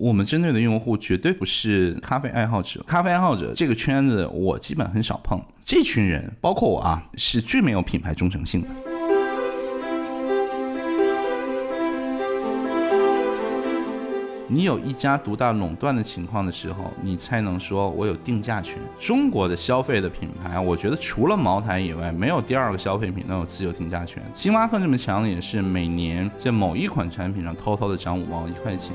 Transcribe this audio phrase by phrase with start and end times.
[0.00, 5.38] 我们针对的用户绝对不是咖啡爱好者，咖啡爱好者这个圈子我基本很少碰。
[5.62, 8.68] 这群人，包括我啊，是最没有品牌忠诚性的。
[14.48, 18.78] 你有一家独大垄断的情况的时候，你才能说我有定价权。
[18.98, 24.22] 中国的消费的品牌，我觉得除了茅台以外，没有第二个消费品能有自由定价权。
[24.34, 28.94] 星巴克这么强，也是每年在某一款产品上偷偷的涨五毛一块钱。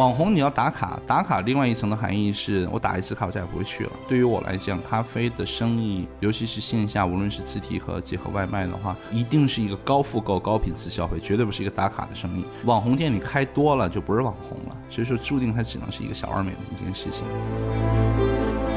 [0.00, 3.90] 网红你要打卡，打卡另外一层的含义是我打一次卡我再也不会去了。
[4.08, 12.46] 对于我来讲，咖啡的生意，尤其是线下，无论是自提和结合外卖的话，一定是一个高复购、高频次消费，绝对不是一个打卡的生意。
[12.64, 18.69] 网红店里开多了就不是网红了，所以说注定它只能是一个小而美的一件事情。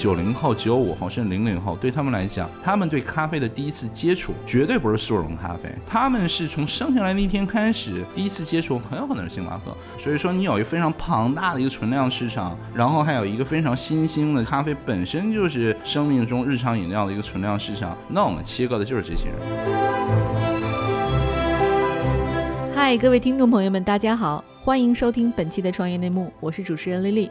[0.00, 9.76] 九零后、九五后甚至零零后，对他们来讲，他们对咖啡的第一次接触绝对不是速溶咖啡，他们是从生下来那一天开始，第一次接触很有可能是星巴克。
[9.98, 17.94] 所以说，你有一个非常庞大的一个存量市场，然后还有一个非常新兴的咖啡，本身就是生命中日常饮料的一个存量市场。
[18.08, 19.36] 那我们切割的就是这些人。
[22.74, 27.30] 嗨，各位听众朋友们，大家好，欢迎收听本期的创业内幕，我是主持人丽丽。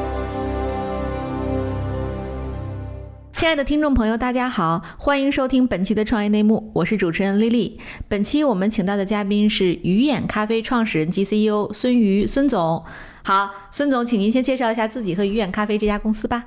[3.41, 7.79] 亲爱的听众朋友，大家好，欢迎收听本期的创业内幕，我是主持人丽丽。
[8.07, 12.85] 本期我们请到的嘉宾是鱼眼咖啡创始人及 CEO 孙瑜孙总。
[13.23, 16.43] 好，孙总，请您先介绍一下自己和鱼眼咖啡这家公司吧。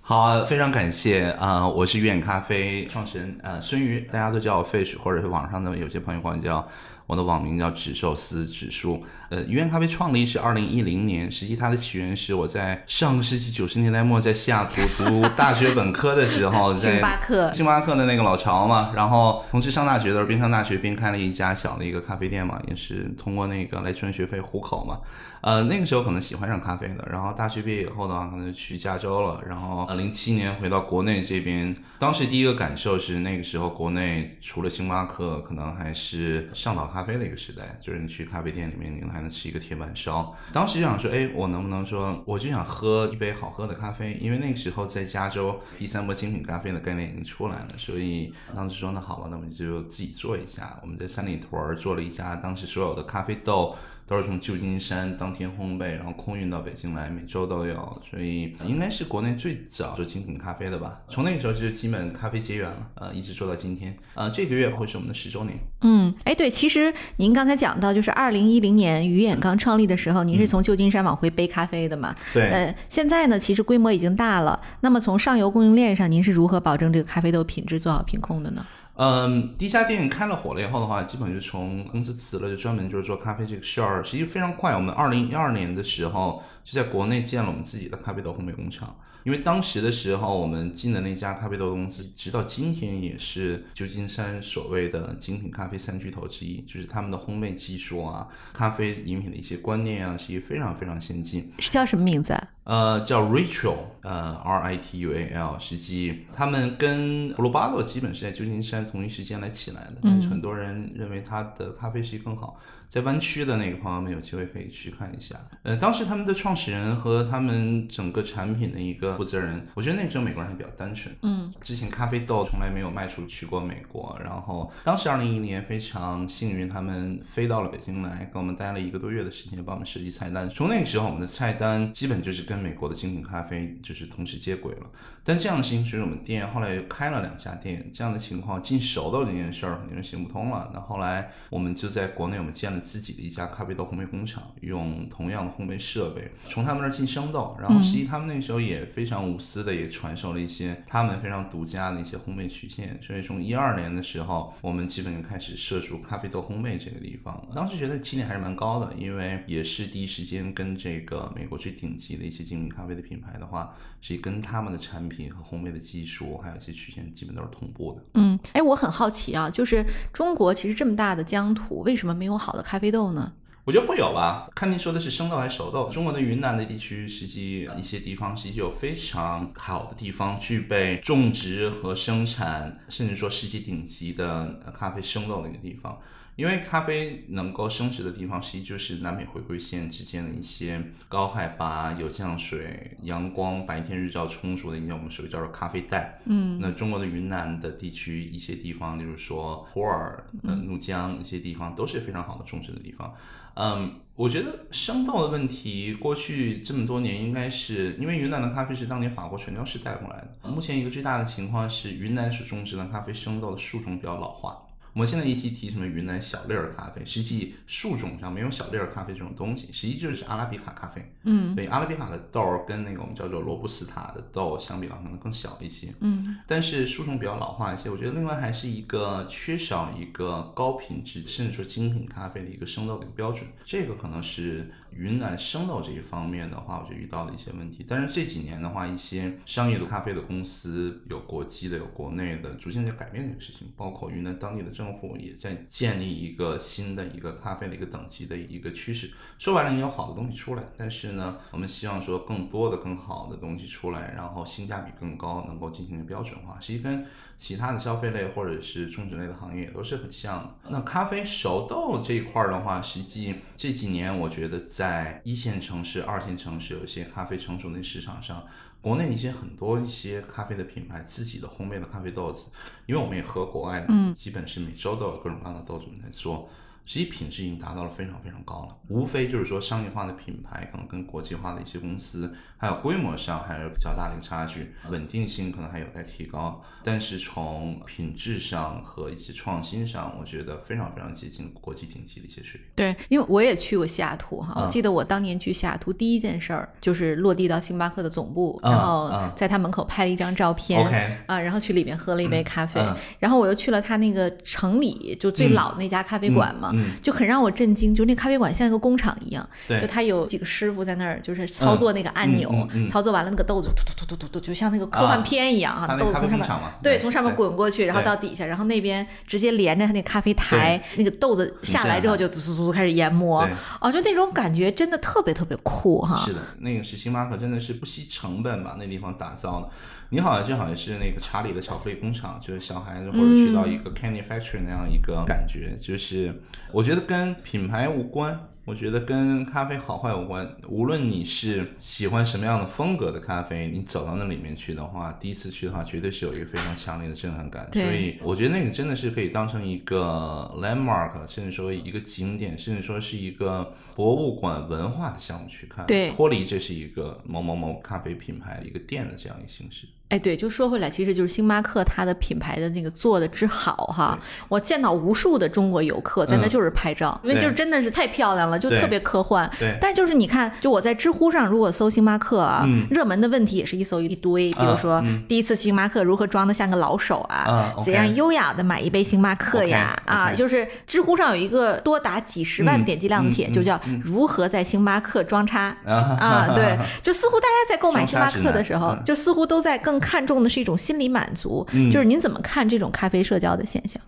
[0.00, 6.66] 好，非常感谢啊，我是鱼眼咖啡创始人呃孙瑜，大家都叫我 Fish，或者是网上的有些朋友管我叫。
[7.10, 9.02] 我的网名叫纸寿司指数。
[9.30, 18.92] 呃，鱼眼咖啡创立是二零一零年，实际它的起源是我在上个世纪九十年代末在西雅图读大学本科的时候， 在星巴克，星巴克的那个老巢嘛。
[18.94, 25.00] 然后同时上大学的时候，边上大学边开了一家小的一个咖啡店嘛，也是通过那个来赚学费糊口嘛。
[25.40, 29.42] 呃，那个时候可能喜欢上咖啡的，然后大学毕业以后的话，可能就去加州了。
[29.48, 37.00] 然后呃，零七年回到国内这边，当时第一个感受是那个时候国内除了星巴克，可能还是上岛咖。
[37.00, 40.36] 咖啡的一个时代，就是你去咖啡店里面，你还能吃一个铁板烧。
[40.52, 44.18] 当时就想说，哎，我能不能说，我就想喝一杯好喝的咖啡？
[44.20, 50.78] 因为那个时候在加州，第三波精品咖啡的概念已经出来了，所以当时说，那好吧，那我们就自己做一下。
[50.82, 53.74] 我们在三里屯做了一家，当时所有的咖啡豆。
[54.10, 61.00] 都是从旧金山当天烘焙，然后空运到北京来，每周都有，所以应该是国内最早做精品咖啡的吧。
[61.08, 63.96] 从那个时候就基本咖啡结缘了，呃，一直做到今天。
[64.14, 65.56] 呃，这个月会是我们的十周年。
[65.82, 72.12] 嗯，哎，对，其实您刚才讲到，就是二零一零年鱼眼刚创立的时候，您是从旧金山往回背咖啡的嘛？
[72.34, 72.48] 对。
[72.48, 74.60] 呃，现在呢，其实规模已经大了。
[74.80, 78.66] 那么从上游供应链上，您是如何保证这个咖啡豆品质做好品控的呢？
[79.02, 84.04] 嗯，第一家店开了火了以后的话，基本就从公司辞了，就专门就是做咖啡这个事儿。
[84.04, 88.94] 实际非常快，我们二零一二年的时候就在国内建了我们自己的咖啡豆烘焙工厂。
[89.22, 101.50] 因为当时的时候，我们进的那家咖啡豆公司，直到今天也是旧金山所谓的精品咖啡三巨头之一，就是他们的烘焙技术啊，咖啡饮品的一些观念啊，是一非常非常先进。
[101.58, 102.38] 是叫什么名字？
[102.70, 105.58] 呃，叫 Ritual，呃，R I T U A L。
[105.58, 112.60] 实际他们跟 Bottle 基本是在旧金山同一时间来起来的，但是很多人认为它的咖啡是更好。
[112.90, 115.36] 在湾区的那个朋友们有机会可以去看一下。
[115.62, 121.14] 呃，当时他们的创始人和他们整个产品的一个负责人，我觉得那个时候美国人还比较单纯。
[121.22, 124.18] 嗯，之前咖啡豆从来没有卖出去过美国。
[124.24, 130.50] 然后当时二零一零年非常幸运，他们飞到了北京来，跟我们待了一个多月的时间，帮我们设计菜单。
[130.50, 134.90] 从那个时候，我们的菜单基本就是跟美国的精品咖啡就是同时接轨了。
[135.24, 140.70] 但这样的事情，随着我们店后来又开了两家店，这样的情况进熟豆这件事儿肯定是行不通了。
[140.74, 142.80] 那后来我们就在国内，我们建了。
[142.90, 152.98] 自己的一家咖啡豆烘焙工厂，用同样的烘焙设备，从他们那儿进生豆，然后实际他们那时候也非常无私的，也传授了一些他们非常独家的一些烘焙曲线。
[153.00, 157.46] 所以从一二年的时候，我们基本就开始涉足咖啡豆烘焙这个地方。
[157.54, 168.04] 当时觉得起点还是蛮高的，因为也是第一时间跟这个美国最顶级的一些精品咖啡的品牌的话，是跟他们的产品和烘焙的技术，还有一些曲线，基本都是同步的。
[168.14, 172.62] 嗯，哎，我很好奇啊，就是中国其实这么大的疆土，为什么没有好的？
[172.62, 173.32] 咖啡豆呢？
[173.64, 175.88] 我觉得会有吧，看您说的是生豆还是熟豆。
[175.90, 185.98] 中国的云南的地区，实际一些地方实际有非常好的地方，具备种植和生产，甚至说世界顶级的咖啡生豆的一个地方。
[186.36, 196.20] 因为咖啡能够生殖的地方，实际就是南北回归线之间的一些高海拔、有降水、阳光、白天日照充足的一些我们所谓叫做咖啡带。
[196.24, 203.14] 嗯，那中国的云南的地区一些地方，例如说普洱、呃怒江一些地方都是非常好的种植的地方。
[203.54, 210.48] 嗯，我觉得生豆的问题，过去这么多年应该是因为云南的咖啡是当年法国传教士带过来的。
[210.48, 214.56] 目前一个最大的情况是，云南所种植的咖啡生豆的树种比较老化。
[214.92, 221.14] 我们现在一提提什么云南小粒儿咖啡，实际树种上没有小粒儿咖啡这种东西，实际就是阿拉比卡咖啡。
[221.22, 225.94] 嗯，对，阿拉比卡的豆儿跟那个我们叫做罗布斯塔的豆相比的话，可能更小一些。
[226.00, 237.84] 嗯，但是树种比较老化一些，我觉得另外还是一个缺少一个高品质甚至说精品咖啡的一个生豆的一个标准，这个可能是云南生豆这一方面的话，我就遇到了一些问题。
[237.88, 249.10] 但是这几年的话，一些商业的咖啡的公司，有国际的，有国内的，逐渐在改变这个事情，包括云南当地的政府也在建立一个新的一个咖啡的一个等级的一个趋势。
[249.38, 256.58] 说白了，你有好的东西出来，但是呢，我们希望说更多的、更好的东西出来，然后性价比更高，能够进行标准化。
[256.60, 257.06] 实际跟
[257.40, 260.54] 其他的消费类或者是种植类的行业也都是很像的。
[260.68, 268.44] 那咖啡熟豆这一块儿的话，实际这几年我觉得在一线城市、二线城市有一些咖啡成熟的市场上。
[268.82, 272.46] 国内一些很多一些咖啡的品牌自己的烘焙的咖啡豆子，
[272.86, 276.48] 因为我们也喝国外的，嗯基本是每周都有各种各样的豆子我们在做，
[276.86, 278.78] 实际品质已经达到了非常非常高了。
[278.88, 286.62] 无非就是说商业化的品牌可能跟国际化的一些公司，还有规模上还是比较大的一个差距，稳定性可能还有待提高。
[286.82, 292.70] 但是从品质上和一些创新上，我觉得非常非常接近国际顶级的一些水平。
[292.76, 300.80] 对，因为我也去过西雅图哈，嗯我记得我当年去西雅图第一件事儿就是落地到星巴克的总部，嗯然后嗯在他门口拍了一张照片。
[301.26, 312.49] 啊，然后去里面喝了一杯咖啡，嗯然后我又去了他那个城里就最老那家咖啡馆嘛，就很让我震惊，就那咖啡馆像一个工厂一样，对就他有几个师傅在那儿就是操作那个按钮，
[312.88, 326.32] 操作完了那个豆子突突突突突突，就像那个科幻啊片一样哈，他那咖啡豆子从上面对，从上面滚过去，然后到底下，然后那边直接连着它那咖啡台，那个豆子下来之后就突突突突开始研磨对，哦，就那种感觉真的特别特别酷哈是。
[326.32, 329.68] 的，那个是星巴克，真的是不惜成本把那地方打造的。
[330.12, 336.42] 你好像就好像是那个查理的巧克力工厂，就是小孩子或者去到一个 candy factory 那样一个感觉，就是
[336.72, 338.38] 我觉得跟品牌无关。
[338.70, 347.68] 我觉得跟咖啡好坏无关，无论你是喜欢什么样的风格的咖啡，你走到那里面去的话，第一次去的话，绝对是有一个非常强烈的震撼感。
[347.72, 355.84] 所以我觉得那个真的是可以当成一个 landmark，甚至说一个景点，甚至说是一个博物馆文化的项目去看。
[355.84, 356.10] 对。
[356.12, 359.86] 脱离这是一个某某某咖啡品牌一个店的这样一个形式。
[360.08, 364.18] 哎，对，就说回来，其实就是星巴克它的品牌的那个做的之好哈，
[364.48, 366.48] 我见到无数的中国游客在那嗯。
[366.48, 369.48] 就是拍照，因为就是真的是太漂亮了，就特别科幻。
[369.56, 369.78] 对。
[369.80, 372.88] 但就是你看，就我在知乎上如果搜星巴克啊，嗯。
[372.90, 385.76] 热门的问题也是一搜一堆，比如说、第一次去星巴克如何装的像个老手啊，怎样优雅的买一杯星巴克呀啊，就是知乎上有一个多达几十万嗯点击量的帖，嗯就叫如何在星巴克装叉。
[385.84, 391.66] 啊啊，对， 就似乎大家在购买星巴克的时候就似乎都在更看重的是一种心理满足。
[391.72, 394.00] 嗯就是您怎么看这种咖啡社交的现象？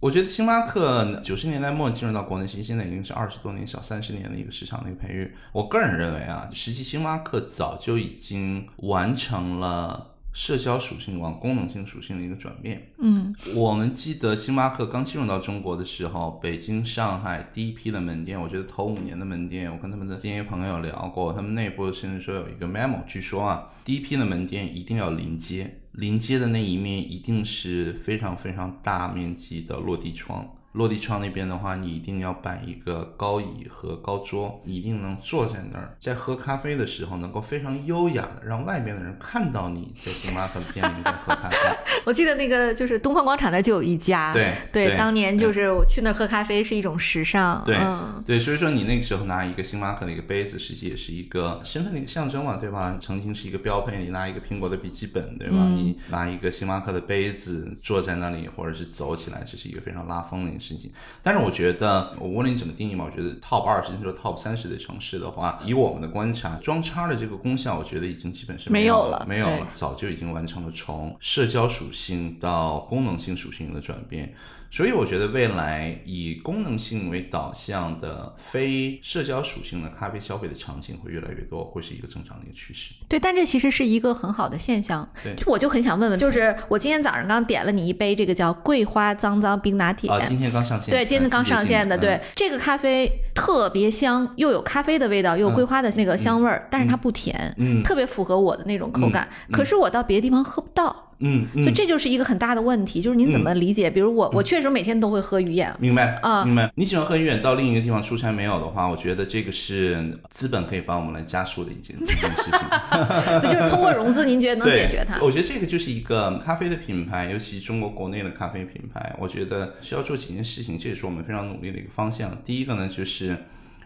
[0.00, 5.34] 我觉得星巴克九十年代末进入到国内，其实现在已经是二十多年、小三十年的一个市场的一个培育。
[5.50, 12.90] 我个人认为啊，实际星巴克早就已经完成了社交属性往功能性属性的一个转变。
[12.98, 30.56] 嗯我们记得星巴克刚进入到中国的时候，北京、上海第一批的门店，我觉得头五年的门店，我跟他们的店业朋友聊过，他们内部甚至说有一个 memo，据说啊，第一批的门店一定要临街，临街的那一面一定是非常非常大面积的落地窗。
[30.74, 41.56] 落地窗那边的话，你一定要摆一个高椅和高桌，你一定能坐在那儿，在喝咖啡的时候能够非常优雅的让外面的人看到你在星巴克的店里面在喝咖啡。
[42.04, 52.98] 我记得那个就是东方广场那儿就有一家，对对当年就是我去那儿喝咖啡是一种时尚，对、嗯，对，所以说你那个时候拿一个星巴克的一个杯子，实际也是一个身份的一个象征嘛，对吧？
[53.00, 55.56] 曾经是一个标配，你拿一个苹果的笔记本，对吧？
[55.58, 60.90] 嗯你拿一个星巴克的杯子坐在那里，或者是走起来，这是一个非常拉风的事情。
[61.22, 63.04] 但是我觉得，我问了你怎么定义嘛？
[63.04, 74.32] 我觉得 top 二十甚至说 top 三十的城市的话，以我们的观察，装叉的这个功效，我觉得已经基本是没有有了没有了，早就已经完成了从社交属性到功能性属性的转变。
[74.74, 82.92] 所以我觉得未来以功能性为导向的非社交属性的咖啡消费的场景会越来越多，会是一个正常的一个趋势。
[83.08, 85.08] 对，但这其实是一个很好的现象。
[85.22, 85.32] 对。
[85.36, 90.10] 就我就很想问问，就是我今天早上刚点了你一杯这个叫桂花脏脏冰拿铁。
[90.10, 97.80] 啊，今天刚上线，对，今天呃刚上线的，对，，这个咖啡特别香，又有咖啡的味道，又有桂花的那个香味儿，但是它不甜，嗯。
[97.84, 99.28] 特别符合我的那种口感。
[99.52, 103.00] 可是我到别的地方喝不到，嗯嗯，所以这就是一个很大的问题。
[103.00, 103.90] 就是您怎么理解？
[103.90, 106.70] 比如我，我确实每天都会喝鱼眼，明白啊明白。
[106.74, 112.60] 你喜欢喝鱼眼到另一个地方出差没有的话，我觉得这个是资本可以帮我们来加速的一件一件事情。
[113.42, 115.18] 这就是通过融资，您觉得能解决它？
[115.22, 122.36] 我觉得这个就是一个咖啡的品牌，尤其中国国内的咖啡品牌，我觉得需要做几件事情，这也是我们非常努力的一个方向。
[122.44, 123.36] 第一个呢，就是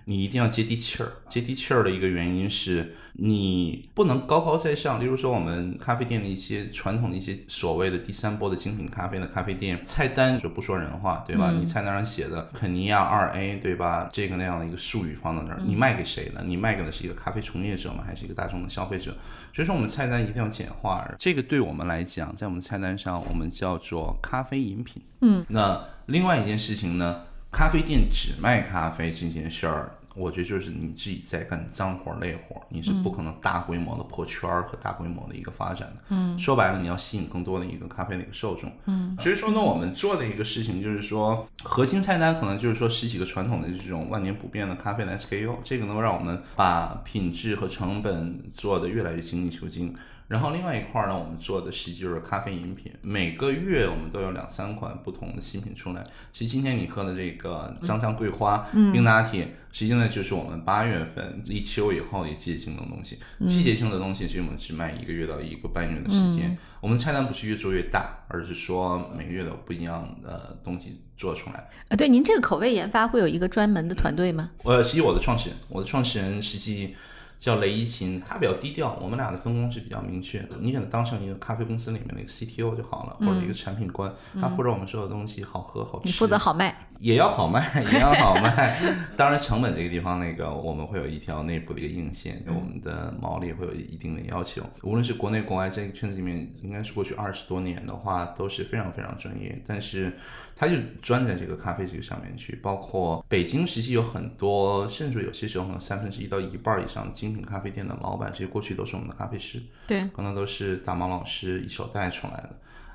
[0.09, 1.13] 你一定要接地气儿。
[1.29, 4.99] 接地气儿的一个原因是你不能高高在上。
[4.99, 11.51] 例如说，我们咖啡店的一些传统的一些所谓的第三波的精品咖啡的咖啡店，菜单就不说人话，对吧？
[11.51, 14.09] 你菜单上写的肯尼亚二 A，对吧？
[14.11, 16.41] 这个那样的一个术语放到那儿，你卖给谁呢？
[16.43, 18.03] 你卖给的是一个咖啡从业者吗？
[18.07, 19.15] 还是一个大众的消费者？
[19.53, 21.07] 所以说，我们菜单一定要简化。
[21.19, 25.03] 这个对我们来讲，在我们菜单上，我们叫做咖啡饮品。
[25.21, 29.95] 嗯，那另外一件事情呢，咖啡店只卖咖啡这件事儿。
[30.15, 36.03] 我觉得就是你自己在干脏活累活，你是不可能大规模的破圈儿和大规模的一个发展的。
[36.09, 38.73] 嗯，说白了，你要吸引更多的一个咖啡的一个受众。
[38.87, 49.95] 嗯，所以说呢，我们做的一个事情就是说，核心菜单可能就是说十几个传统的这种万年不变的咖啡的 SKU，这个能够让我们把品质和成本做得越来越精益求精。
[50.29, 56.07] 然后另外一块儿呢，我们做的实际就是咖啡饮品，每个月我们都有两三款不同的新品出来。
[56.33, 63.19] 其实今天你喝的这个香香桂花冰拿铁，实际呢就是我们八月份立秋以后一季节性的东西。
[63.49, 66.57] 季节性的东西，其实我们只卖一个月到一个半月的时间。
[66.81, 71.71] 我们菜单不是越做越大，而是说每个月都有不一样的东西做出来。
[71.89, 74.51] 啊，对，您这个口味研发会有一个专门的团队吗？
[74.65, 76.95] 呃，实际我的创始人，我的创始人实际
[77.39, 80.57] 叫雷一琴，他比较低调，我们俩的分工是比较明确的。
[80.61, 86.77] 你给他当成一个咖啡公司里面的一个 CTO 就好了，或者一个产品官，他负责我们所有东西好喝好吃，你负责好卖。
[86.99, 88.77] 也要好卖，也要好卖。
[89.17, 94.65] 当然，成本这个地方，那个我们会有一条内部的一个硬线，对我们的毛利会有一定的要求。
[94.83, 99.63] 无论是国内国外，这个圈子里面，应该是过去二十多年的话，都是非常非常专业。
[99.65, 100.19] 但是，
[100.61, 109.63] 他就专在这个咖啡这个上面去，包括北京，实际有很多，甚至有些时候可能三分之一到一半以上的精品咖啡店的老板，这些过去都是我们的咖啡师。
[109.87, 112.51] 对，可能都是大毛老师一手带出来的，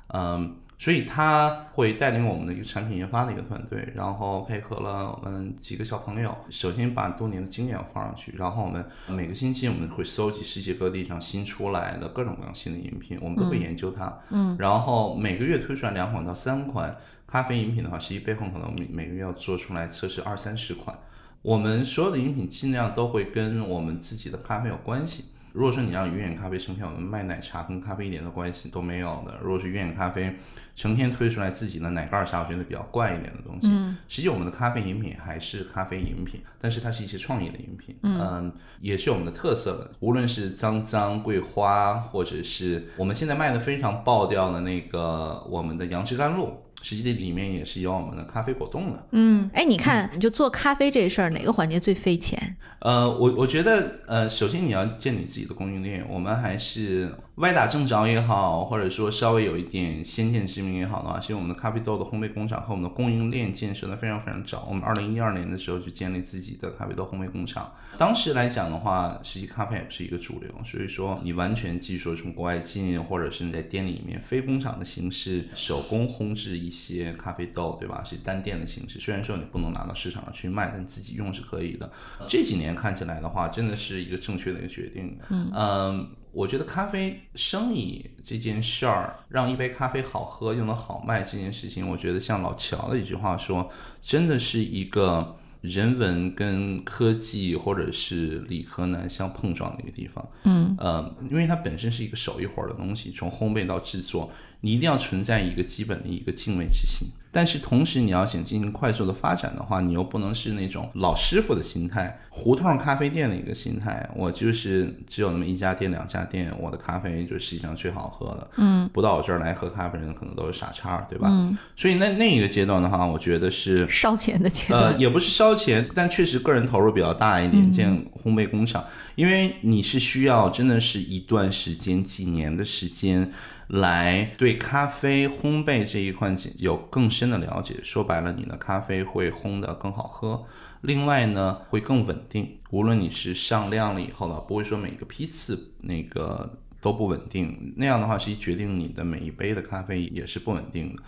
[0.08, 16.94] 嗯，所以他会带领我们的一个产品研发的一个团队，然后配合了我们几个小朋友，首先把多年的经验放上去，然后我们每个星期我们会搜集世界各地上新出来的各种各样新的饮品，我们都会研究它，嗯，然后每个月推出来两款到三款
[17.34, 20.96] 咖啡饮品的话，实际背后可能每每个月要做出来测试二三十款。
[21.42, 25.24] 我们所有的饮品尽量都会跟我们自己的咖啡有关系。
[25.52, 29.36] 如果说你让鱼眼咖啡成天我们卖奶茶，跟咖啡一点的关系都没有的。
[29.42, 30.32] 如果是鱼眼咖啡
[30.76, 33.66] 成天推出来自己的奶盖茶，我觉得比较怪一点的东西。
[33.68, 39.90] 嗯，实际我们的咖啡饮品还是咖啡饮品，但是它是一些创意的饮品，嗯，也是有我们的特色的。
[39.98, 46.60] 无论是脏脏桂花，或者是我们现在卖的非常爆掉的那个我们的杨枝甘露。
[46.84, 52.56] 实际这里面也是有我们的咖啡果冻的，嗯，哎，你看，你就做咖啡这事儿，哪个环节最费钱？
[52.80, 64.64] 呃，我我觉得，呃，首先你要建立自己的供应链，我们还是歪打正着也好，或者说稍微有一点先见之明也好的话，其实我们的咖啡豆的烘焙工厂和我们的供应链建设的非常非常早。
[64.68, 78.04] 我们二零一二年的时候就建立自己的咖啡豆烘焙工厂，当时来讲的话，实际咖啡也不是一个主流，所以说你完全技术从国外进，或者是你在店里面非工厂的形式手工烘制一些咖啡豆，对吧？
[78.04, 81.90] 是单店的形式，虽然说你不能拿到市场上去卖，但自己用是可以的。
[82.28, 85.18] 这几年看起来的话，真的是一个正确的一个决定。
[85.30, 93.70] 嗯我觉得咖啡生意这件事儿，让一杯咖啡好喝又能好卖这件事情，我觉得像老乔的一句话说，
[94.02, 100.28] 真的是一个人文跟科技或者是理科男相碰撞的一个地方。
[100.42, 107.08] 嗯，呃，因为它本身是一个手艺活儿的东西，从烘焙到制作，你一定要存在一个基本的一个敬畏之心。
[107.34, 114.08] 但是同时你要想进行快速的发展的话，你又不能是那种老师傅的心态，胡同咖啡店的一个心态。
[114.14, 118.50] 我就是只有那么一家店、两家店，我的咖啡就世界上最好喝的。
[118.58, 121.28] 嗯，不到我这儿来喝咖啡的人可能都是傻叉，对吧？
[121.28, 124.84] 嗯，所以那那一个阶段的话，我觉得是烧钱的阶段。
[124.84, 127.90] 呃，也不是烧钱，但确实个人投入比较大一点，建
[128.22, 128.84] 烘焙工厂，
[129.16, 133.32] 因为你是需要真的是一段时间、几年的时间。
[133.68, 140.44] 来对咖啡烘焙这一块有更深的了解，说白了，你的咖啡会烘得更好喝。
[140.82, 142.58] 另外呢，会更稳定。
[142.70, 147.72] 无论你是上量了以后呢，不会说每个批次那个都不稳定。
[147.76, 151.02] 那样的话，实际决定你的每一杯的咖啡也是不稳定的。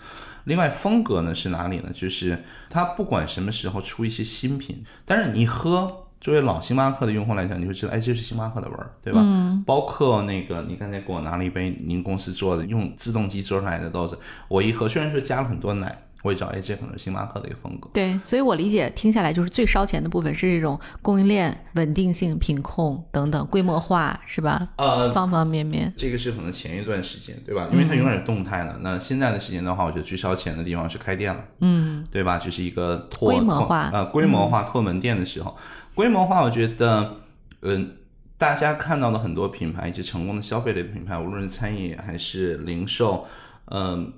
[0.45, 1.93] 另外，风格呢是哪里呢？
[1.93, 6.06] 就是它不管什么时候出一些新品，但是你喝。
[6.27, 9.21] 作为老星巴克的用户来讲，你会知道，哎，这是星巴克的味儿，对吧？
[9.23, 9.63] 嗯。
[9.65, 14.19] 包括那个，你刚才给我拿了一杯您公司做的用自动机做出来的豆子，
[14.49, 17.89] 我一喝，虽然说加了很多奶，我也知道，哎，这可能是星巴克的一个风格。
[17.95, 24.71] 对，所以我理解，听下来就是最烧钱的部分是这种供应链稳定性、品控等等规模化，是吧？
[24.79, 25.95] 呃，方方面面。
[25.97, 27.69] 这个是可能前一段时间，对吧？
[27.71, 28.77] 因为它永远是动态的。
[28.81, 32.37] 那现在的时间的话，我觉得最烧钱的地方是开店了，嗯，对吧？
[32.37, 35.57] 就是一个拓规模化，呃，规模化拓门店的时候。
[35.97, 37.23] 规模化，我觉得，
[37.63, 37.97] 嗯，
[38.37, 43.27] 大家看到的很多品牌，以及成功的消费类的品牌，无论是餐饮还是零售，
[43.71, 44.13] 嗯，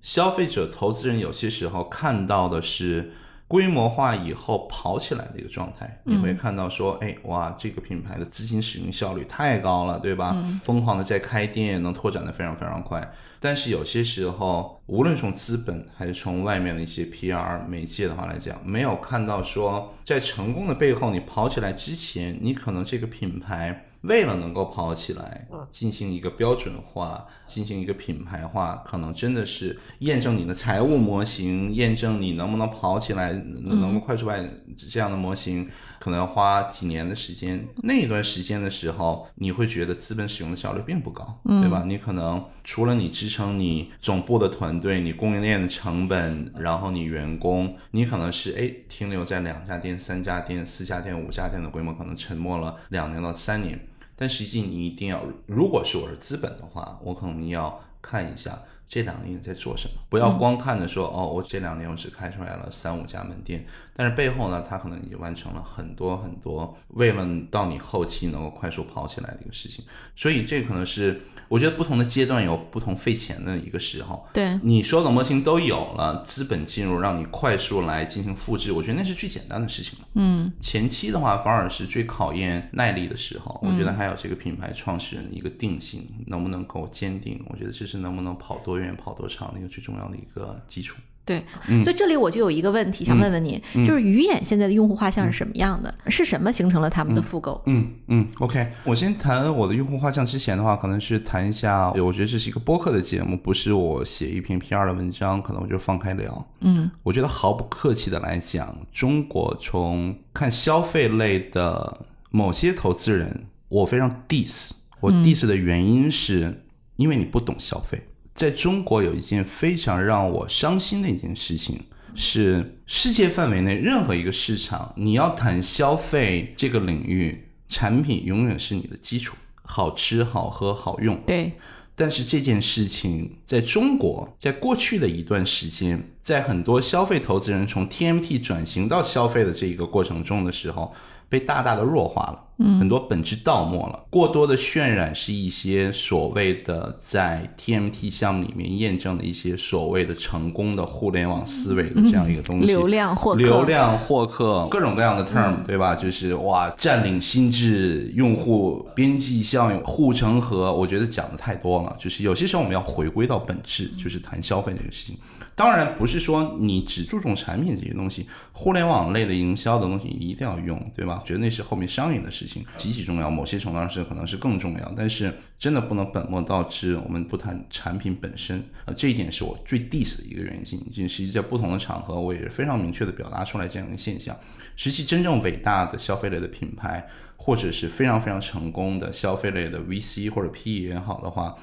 [0.00, 3.12] 消费者、投资人有些时候看到的是
[3.52, 6.00] 规模化以后跑起来的一个状态。
[6.04, 10.42] 你会看到说，哎，哇，这个品牌的资金使用效率太高了，对吧？
[10.64, 13.12] 疯狂的在开店，能拓展的非常非常快。
[13.38, 23.84] 但是有些时候，无论从资本还是从外面的一些 PR 媒介的话来讲，没有看到说在成功的背后，你跑起来之前，你可能这个品牌。
[24.02, 35.68] 为了能够跑起来，进行一个标准化，进行一个品牌化，可能真的是验证你的财务模型，验证你能不能跑起来，能够快速卖这样的模型，
[36.00, 37.64] 可能要花几年的时间。
[37.82, 41.84] 那一段时间的时候，你会觉得资本使用的效率并不高，对吧？
[41.86, 53.78] 你可能除了你支撑你总部的团队，你供应链的成本，然后你员工，你可能是哎停留在两家店、三家店、四家店、五家店的规模，可能沉默了两年到三年。
[54.22, 69.84] 但实际你一定要，如果是我是资本的话，我可能要看一下这两年在做什么，不要光看着说哦，我这两年我只开出来了三五家门店，但是背后呢，他可能已经完成了很多很多，为了到你后期能够快速跑起来的一个事情，
[70.16, 71.22] 所以这可能是。
[71.48, 74.26] 我觉得不同的阶段有不同费钱的一个时候。
[74.32, 80.06] 对，你说的模型都有了，资本进入让你快速来进行复制，我觉得那是最简单的事情了。
[80.14, 83.60] 嗯，前期的话反而是最考验耐力的时候。
[83.62, 90.96] 我觉得还有这个品牌创始人一个定性能不能够坚定，我觉得这是能不能跑多远、跑多长的一个最重要的一个基础。
[91.24, 91.44] 对，
[91.82, 95.94] 所以这里我就有一个问题想问问你，就是鱼眼现在的用户画像是什么样的？
[96.08, 97.62] 是什么形成了他们的复购？
[97.66, 106.48] 嗯嗯，OK，我先谈我的用户画像之前的话，可能是谈一下，我觉得这是一个播客的节目，不是我写一篇 PR 的文章，可能我就放开聊。
[106.60, 116.64] 嗯，我觉得毫不客气的来讲，中国从看消费类的某些投资人，我非常 diss，我 diss 的原因是
[116.96, 118.08] 因为你不懂消费。
[118.34, 121.80] 在中国有一件非常让我伤心的一件事情，
[122.14, 131.20] 是世界范围内任何一个市场，你要谈消费这个领域，产品永远是你的基础，好吃、好喝、好用。
[131.26, 131.52] 对。
[131.94, 140.92] 但是这件事情在中国，在过去的一段时间，在很多消费投资人从 TMT 转型到消费的这一个过程中的时候。
[141.32, 143.98] 被大大的弱化了，很多本质倒没了。
[144.10, 152.66] 过多的渲染是一些所谓的在 TMT 项目里面验证的一些所谓的成功的互联网思维的这样一个东西。
[152.66, 155.94] 流量获客，流量获客，各种各样的 term，对吧？
[155.94, 160.70] 就是哇，占领心智，用户边际效应，护城河。
[160.70, 165.16] 我觉得讲的太多了，就是有些时候我们要回归到本质，就是谈消费这个事情。
[165.54, 171.22] 当然不是说你只注重产品这些东西，互联网类的营销的东西一定要用，对吧？
[171.26, 174.92] 觉得那是后面商业的事情，极其重要，某些程度上是可能是更重要。
[174.96, 180.90] 但是真的不能本末倒置，我们不谈产品本身，呃，这一点是我最 diss 的一个原因。
[180.90, 184.36] 就实际在不同的场合，我也是非常明确的表达出来这样一个现象。
[184.74, 191.54] 实际真正伟大的消费类的品牌，或者是非常非常成功的消费类的 VC 或者 PE 也好的话。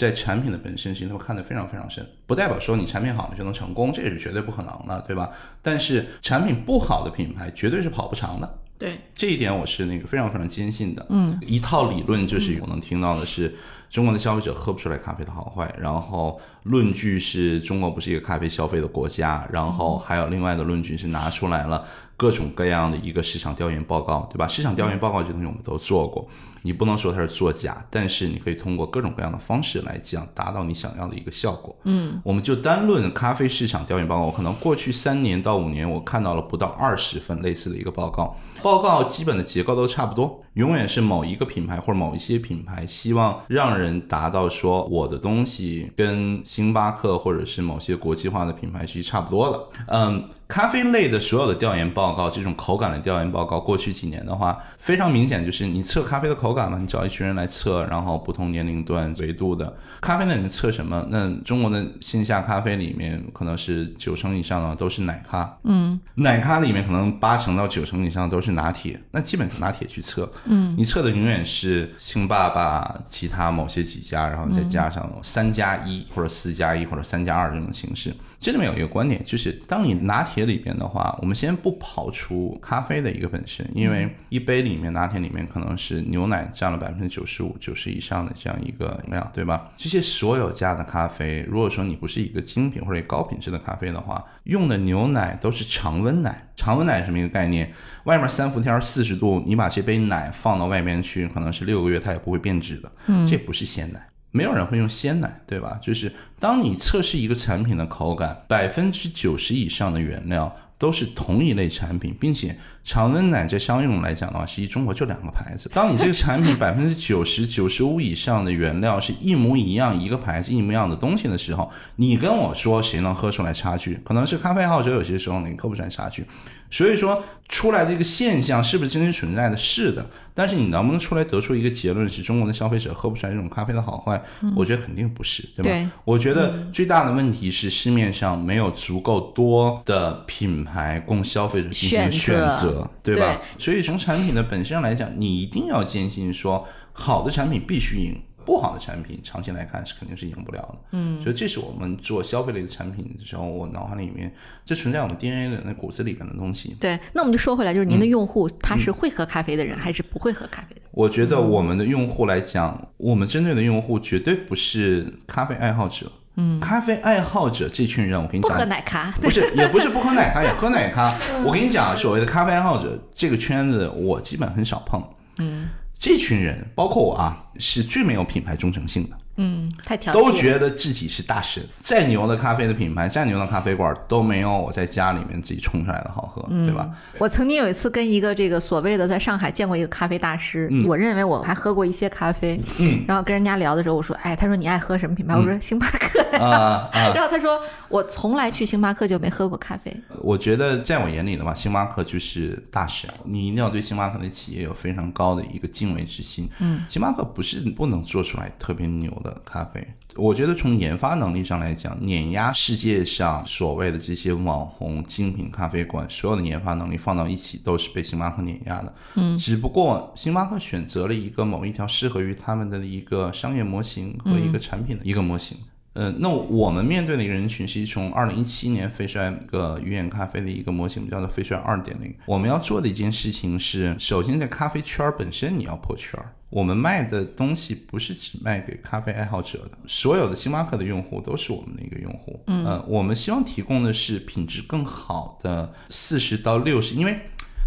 [0.00, 5.30] 在产品的本身，其实他们看得非常非常深，不代表说你产品好了就能成功，这也是绝对不可能的，对吧？
[5.60, 11.04] 但是产品不好的品牌绝对是跑不长的，对，这一点我是那个非常非常坚信的。
[11.10, 13.54] 嗯，一套理论就是我能听到的是，
[13.90, 21.84] 中国的消费者喝不出来咖啡的好坏，然后论据是中国不是一个咖啡消费的国家，然后还有另外的论据是拿出来了
[22.16, 24.48] 各种各样的一个市场调研报告，对吧？
[24.48, 26.26] 市场调研报告这东西我们都做过。
[26.62, 31.74] 你不能说它是作假，但是你可以通过各种各样的方式来讲，达到你想要的一个效果。
[31.84, 38.36] 嗯，我们就单论咖啡市场调研报告，可能过去三年到五年，我看到了不到二十份类似的一个报告。
[38.62, 49.68] 报告基本的结构都差不多，永远是某一个品牌或者某一些品牌希望让人达到说我的东西跟星巴克或者是某些国际化的品牌是差不多了。
[49.86, 61.06] 嗯，咖啡类的所有的调研报告，这种口感的调研报告，过去几年的话，非常明显就是你测咖啡的口感嘛，你找一群人来测，然后不同年龄段维度的咖啡，那你测什么？
[61.08, 68.50] 那中国的线下咖啡里面可能是九成以上的都是奶咖，嗯，奶咖里面可能八成到九成以上都是。
[68.50, 78.12] 拿铁， 那基本拿铁去测，嗯，你测的永远是星爸爸其他某些几家，然后再加上三加一或者四加一或者三加二这种形式。
[78.40, 89.70] 这里面有一个观点，就是当你拿铁里边的话，我们先不刨除咖啡的一个本身，因为一杯里面拿铁里面可能是牛奶占了百分之九十五、九十以上的这样一个量，对吧？
[89.76, 96.46] 这些所有加的咖啡，如果说你不是一个精品或者高品质的咖啡的话，用的牛奶都是常温奶。
[96.56, 97.70] 常温奶什么一个概念？
[98.04, 102.90] 外面三伏天四十度，你把这杯奶放到外面去，可能是六个月它也不会变质的。
[103.06, 104.06] 嗯，这不是鲜奶。
[104.30, 105.78] 没有人会用鲜奶，对吧？
[105.82, 115.70] 就是当你测试一个产品的口感，百分之九十以上的原料都是同一类产品，并且常温奶在商用来讲的话，实际中国就两个牌子。
[115.74, 124.00] 当你这个产品 百分之九十九十五以上的原料是一模一样，一个牌子一模一样的东西的时候，你跟我说谁能喝出来差距？
[124.04, 126.24] 可能是咖啡爱好者有些时候你喝不出来差距。
[126.70, 129.56] 所以说出来的一个现象是不是真实存在的？
[129.56, 134.22] 是的，但是你能不能出来得出一个结论，是中国的消费者喝不出来这种咖啡的好坏？
[134.54, 135.90] 我觉得肯定不是，对吧？
[136.04, 143.40] 我觉得最大的问题是市面上没有足够多的品牌供消费者进行选择，对吧？
[143.58, 148.22] 所以从产品的本身来讲，你一定要坚信说，好的产品必须赢。
[148.50, 150.74] 不好的产品，长期来看是肯定是赢不了的。
[150.90, 154.34] 嗯，所以这是我们做消费类的产品的时候，我脑海里面
[154.66, 156.76] 这存在我们 DNA 的那骨子里边的东西。
[156.80, 160.80] 对，那我们就说回来，就是您的用户他是会喝咖啡的人，还是不会喝咖啡的？
[160.90, 166.10] 我觉得我们的用户来讲，我们针对的用户绝对不是咖啡爱好者。
[166.34, 171.16] 嗯，咖啡爱好者这群人，我跟你讲，不喝奶咖，不是， 也不是不喝奶咖，也喝奶咖。
[171.44, 175.00] 我跟你讲，所谓的咖啡爱好者这个圈子，我基本很少碰。
[175.38, 175.68] 嗯。
[176.00, 179.19] 这群人，包括我啊，是最没有品牌忠诚性的。
[179.42, 186.90] 嗯，太挑都觉得自己是大神，再牛的咖啡的品牌，再牛的咖啡馆都没有我在家里面自己冲出来的好喝，对吧？
[187.18, 195.34] 我曾经有一次跟一个这个所谓的在上海见过一个咖啡大师，我认为我还喝过一些咖啡，嗯，然后跟人家聊的时候，我说，哎，他说你爱喝什么品牌？
[195.34, 199.96] 我说星巴克呀， 然后他说我从来去星巴克就没喝过咖啡。
[200.20, 206.46] 我觉得在我眼里的话，星巴克就是大神，你一定要对星巴克的企业有非常高的一个敬畏之心。
[206.58, 209.29] 嗯，星巴克不是不能做出来特别牛的。
[209.44, 218.94] 咖啡，我觉得从研发能力上来讲，碾压世界上所谓的这些网红精品咖啡馆，所有的研发能力放到一起，都是被星巴克碾压的。
[219.14, 225.56] 嗯，只不过星巴克选择了一个某一条适合于他们的一个商业模型和一个产品的一个模型。
[225.92, 232.14] 呃，那我们面对的一个人群是从二零一七年飞帅一个鱼眼咖啡的一个模型，叫做飞帅二点零。
[232.26, 236.32] 我们要做的一件事情是，首先在咖啡圈本身你要破圈儿。
[236.48, 242.42] 我们卖的东西不是只卖给咖啡爱好者的，所有的星巴克的用户都是我们的一个用户。
[242.48, 247.16] 嗯，我们希望提供的是品质更好的四十到六十，因为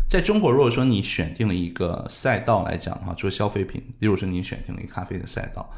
[0.09, 5.69] 在中国，如果说你选定了一个赛道来讲的话，做消费品，例如说你选定了一个咖啡的赛道，